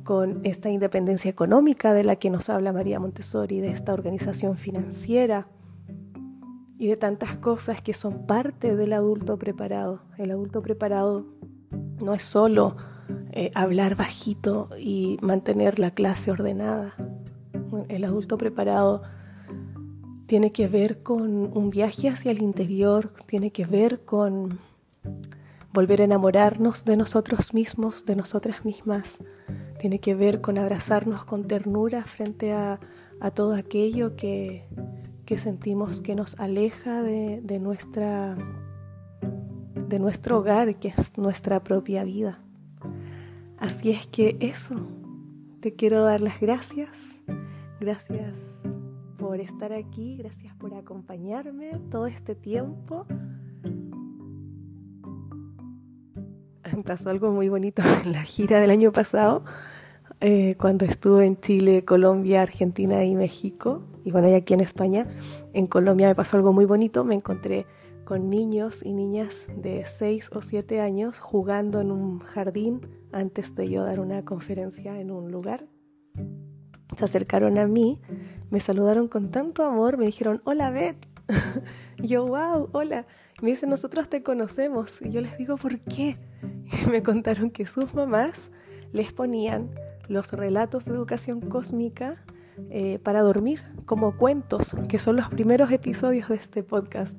con 0.03 0.41
esta 0.43 0.69
independencia 0.69 1.29
económica 1.29 1.93
de 1.93 2.03
la 2.03 2.15
que 2.15 2.29
nos 2.29 2.49
habla 2.49 2.73
María 2.73 2.99
Montessori, 2.99 3.59
de 3.59 3.69
esta 3.69 3.93
organización 3.93 4.57
financiera 4.57 5.47
y 6.79 6.87
de 6.87 6.97
tantas 6.97 7.37
cosas 7.37 7.81
que 7.81 7.93
son 7.93 8.25
parte 8.25 8.75
del 8.75 8.93
adulto 8.93 9.37
preparado. 9.37 10.01
El 10.17 10.31
adulto 10.31 10.61
preparado 10.61 11.25
no 12.01 12.13
es 12.13 12.23
solo 12.23 12.77
eh, 13.31 13.51
hablar 13.53 13.95
bajito 13.95 14.69
y 14.79 15.17
mantener 15.21 15.77
la 15.77 15.91
clase 15.91 16.31
ordenada. 16.31 16.95
El 17.87 18.03
adulto 18.05 18.37
preparado 18.37 19.03
tiene 20.25 20.51
que 20.51 20.67
ver 20.67 21.03
con 21.03 21.55
un 21.55 21.69
viaje 21.69 22.09
hacia 22.09 22.31
el 22.31 22.41
interior, 22.41 23.11
tiene 23.25 23.51
que 23.51 23.65
ver 23.65 24.05
con 24.05 24.59
volver 25.73 26.01
a 26.01 26.05
enamorarnos 26.05 26.85
de 26.85 26.97
nosotros 26.97 27.53
mismos, 27.53 28.05
de 28.05 28.15
nosotras 28.15 28.65
mismas. 28.65 29.19
Tiene 29.79 29.99
que 29.99 30.15
ver 30.15 30.41
con 30.41 30.57
abrazarnos 30.57 31.25
con 31.25 31.47
ternura 31.47 32.03
frente 32.03 32.53
a, 32.53 32.79
todo 33.33 33.53
aquello 33.53 34.15
que, 34.15 34.65
sentimos 35.37 36.01
que 36.01 36.15
nos 36.15 36.39
aleja 36.39 37.03
de, 37.03 37.41
de, 37.43 37.59
nuestra, 37.59 38.37
de 39.87 39.99
nuestro 39.99 40.39
hogar, 40.39 40.79
que 40.79 40.89
es 40.89 41.17
nuestra 41.17 41.63
propia 41.63 42.03
vida. 42.03 42.39
Así 43.57 43.91
es 43.91 44.07
que 44.07 44.37
eso, 44.39 44.75
te 45.59 45.75
quiero 45.75 46.03
dar 46.03 46.21
las 46.21 46.39
gracias. 46.39 47.19
Gracias 47.79 48.79
por 49.17 49.39
estar 49.39 49.73
aquí, 49.73 50.15
gracias 50.17 50.55
por 50.55 50.73
acompañarme 50.73 51.71
todo 51.91 52.07
este 52.07 52.35
tiempo. 52.35 53.05
pasó 56.85 57.09
algo 57.09 57.31
muy 57.31 57.49
bonito 57.49 57.81
en 58.03 58.13
la 58.13 58.23
gira 58.23 58.59
del 58.59 58.71
año 58.71 58.91
pasado, 58.91 59.43
eh, 60.21 60.55
cuando 60.59 60.85
estuve 60.85 61.25
en 61.25 61.39
Chile, 61.39 61.85
Colombia, 61.85 62.41
Argentina 62.41 63.03
y 63.05 63.15
México, 63.15 63.83
y 64.03 64.11
bueno, 64.11 64.29
y 64.29 64.33
aquí 64.33 64.53
en 64.53 64.61
España. 64.61 65.07
En 65.53 65.67
Colombia 65.67 66.07
me 66.07 66.15
pasó 66.15 66.37
algo 66.37 66.53
muy 66.53 66.65
bonito, 66.65 67.03
me 67.03 67.15
encontré 67.15 67.65
con 68.05 68.29
niños 68.29 68.83
y 68.83 68.93
niñas 68.93 69.47
de 69.55 69.85
6 69.85 70.31
o 70.33 70.41
7 70.41 70.81
años 70.81 71.19
jugando 71.19 71.79
en 71.79 71.91
un 71.91 72.19
jardín 72.19 72.81
antes 73.11 73.53
de 73.55 73.69
yo 73.69 73.83
dar 73.83 73.99
una 73.99 74.25
conferencia 74.25 74.99
en 74.99 75.11
un 75.11 75.31
lugar. 75.31 75.67
Se 76.95 77.05
acercaron 77.05 77.59
a 77.59 77.67
mí, 77.67 78.01
me 78.49 78.59
saludaron 78.59 79.07
con 79.07 79.29
tanto 79.29 79.63
amor, 79.63 79.97
me 79.97 80.07
dijeron, 80.07 80.41
hola 80.43 80.71
Beth. 80.71 80.97
yo, 81.97 82.25
wow, 82.25 82.69
hola. 82.71 83.05
Me 83.41 83.51
dicen, 83.51 83.69
nosotros 83.69 84.09
te 84.09 84.23
conocemos. 84.23 85.01
Y 85.01 85.11
yo 85.11 85.21
les 85.21 85.37
digo, 85.37 85.57
¿por 85.57 85.79
qué? 85.79 86.17
me 86.91 87.03
contaron 87.03 87.51
que 87.51 87.65
sus 87.65 87.93
mamás 87.93 88.51
les 88.91 89.13
ponían 89.13 89.69
los 90.07 90.33
relatos 90.33 90.85
de 90.85 90.93
educación 90.93 91.41
cósmica 91.41 92.23
eh, 92.69 92.99
para 92.99 93.21
dormir, 93.21 93.61
como 93.85 94.17
cuentos, 94.17 94.75
que 94.87 94.99
son 94.99 95.15
los 95.15 95.29
primeros 95.29 95.71
episodios 95.71 96.29
de 96.29 96.35
este 96.35 96.63
podcast. 96.63 97.17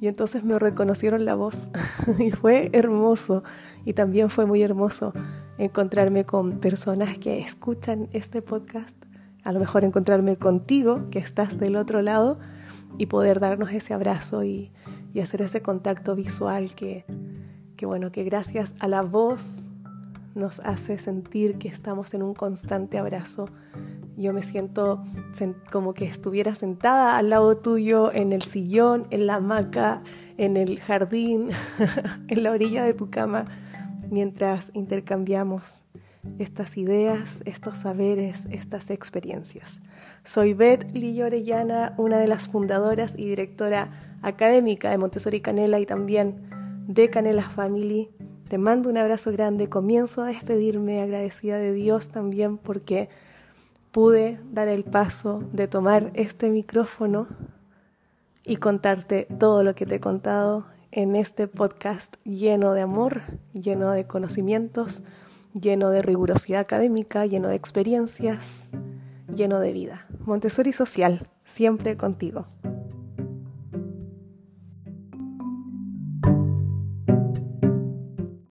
Y 0.00 0.08
entonces 0.08 0.42
me 0.42 0.58
reconocieron 0.58 1.24
la 1.24 1.34
voz 1.34 1.68
y 2.18 2.30
fue 2.30 2.70
hermoso. 2.72 3.44
Y 3.84 3.92
también 3.92 4.30
fue 4.30 4.46
muy 4.46 4.62
hermoso 4.62 5.12
encontrarme 5.58 6.24
con 6.24 6.58
personas 6.58 7.18
que 7.18 7.38
escuchan 7.40 8.08
este 8.12 8.40
podcast, 8.40 8.96
a 9.44 9.52
lo 9.52 9.60
mejor 9.60 9.84
encontrarme 9.84 10.36
contigo, 10.36 11.10
que 11.10 11.18
estás 11.18 11.58
del 11.58 11.76
otro 11.76 12.00
lado, 12.00 12.38
y 12.96 13.06
poder 13.06 13.40
darnos 13.40 13.70
ese 13.70 13.94
abrazo 13.94 14.42
y, 14.42 14.72
y 15.12 15.20
hacer 15.20 15.42
ese 15.42 15.62
contacto 15.62 16.14
visual 16.14 16.74
que, 16.74 17.04
que 17.76 17.86
bueno, 17.86 18.12
que 18.12 18.24
gracias 18.24 18.74
a 18.78 18.88
la 18.88 19.02
voz 19.02 19.68
nos 20.34 20.60
hace 20.60 20.98
sentir 20.98 21.58
que 21.58 21.68
estamos 21.68 22.14
en 22.14 22.22
un 22.22 22.34
constante 22.34 22.98
abrazo 22.98 23.46
Yo 24.16 24.32
me 24.32 24.42
siento 24.42 25.04
como 25.72 25.94
que 25.94 26.04
estuviera 26.04 26.54
sentada 26.54 27.16
al 27.16 27.30
lado 27.30 27.56
tuyo 27.56 28.12
en 28.12 28.32
el 28.32 28.42
sillón, 28.42 29.06
en 29.10 29.26
la 29.26 29.36
hamaca, 29.36 30.02
en 30.36 30.56
el 30.56 30.78
jardín, 30.78 31.50
en 32.28 32.42
la 32.42 32.50
orilla 32.50 32.84
de 32.84 32.94
tu 32.94 33.10
cama, 33.10 33.46
mientras 34.10 34.70
intercambiamos 34.74 35.84
estas 36.38 36.76
ideas, 36.76 37.42
estos 37.46 37.78
saberes, 37.78 38.46
estas 38.50 38.90
experiencias. 38.90 39.80
Soy 40.22 40.52
Beth 40.52 40.92
Lillo 40.92 41.26
Orellana, 41.26 41.94
una 41.96 42.18
de 42.18 42.28
las 42.28 42.46
fundadoras 42.46 43.18
y 43.18 43.26
directora 43.26 44.18
académica 44.20 44.90
de 44.90 44.98
Montessori 44.98 45.40
Canela 45.40 45.80
y 45.80 45.86
también 45.86 46.50
de 46.86 47.08
Canela 47.08 47.48
Family. 47.48 48.10
Te 48.48 48.58
mando 48.58 48.90
un 48.90 48.98
abrazo 48.98 49.32
grande, 49.32 49.70
comienzo 49.70 50.22
a 50.22 50.26
despedirme 50.26 51.00
agradecida 51.00 51.56
de 51.56 51.72
Dios 51.72 52.10
también 52.10 52.58
porque 52.58 53.08
pude 53.92 54.38
dar 54.52 54.68
el 54.68 54.84
paso 54.84 55.42
de 55.52 55.68
tomar 55.68 56.10
este 56.14 56.50
micrófono 56.50 57.26
y 58.44 58.56
contarte 58.56 59.26
todo 59.38 59.62
lo 59.62 59.74
que 59.74 59.86
te 59.86 59.96
he 59.96 60.00
contado 60.00 60.66
en 60.92 61.16
este 61.16 61.48
podcast 61.48 62.16
lleno 62.24 62.74
de 62.74 62.82
amor, 62.82 63.22
lleno 63.54 63.90
de 63.90 64.06
conocimientos, 64.06 65.02
lleno 65.58 65.88
de 65.88 66.02
rigurosidad 66.02 66.60
académica, 66.60 67.24
lleno 67.24 67.48
de 67.48 67.56
experiencias, 67.56 68.70
lleno 69.34 69.60
de 69.60 69.72
vida. 69.72 70.06
Montessori 70.20 70.72
Social, 70.72 71.28
siempre 71.44 71.96
contigo. 71.96 72.46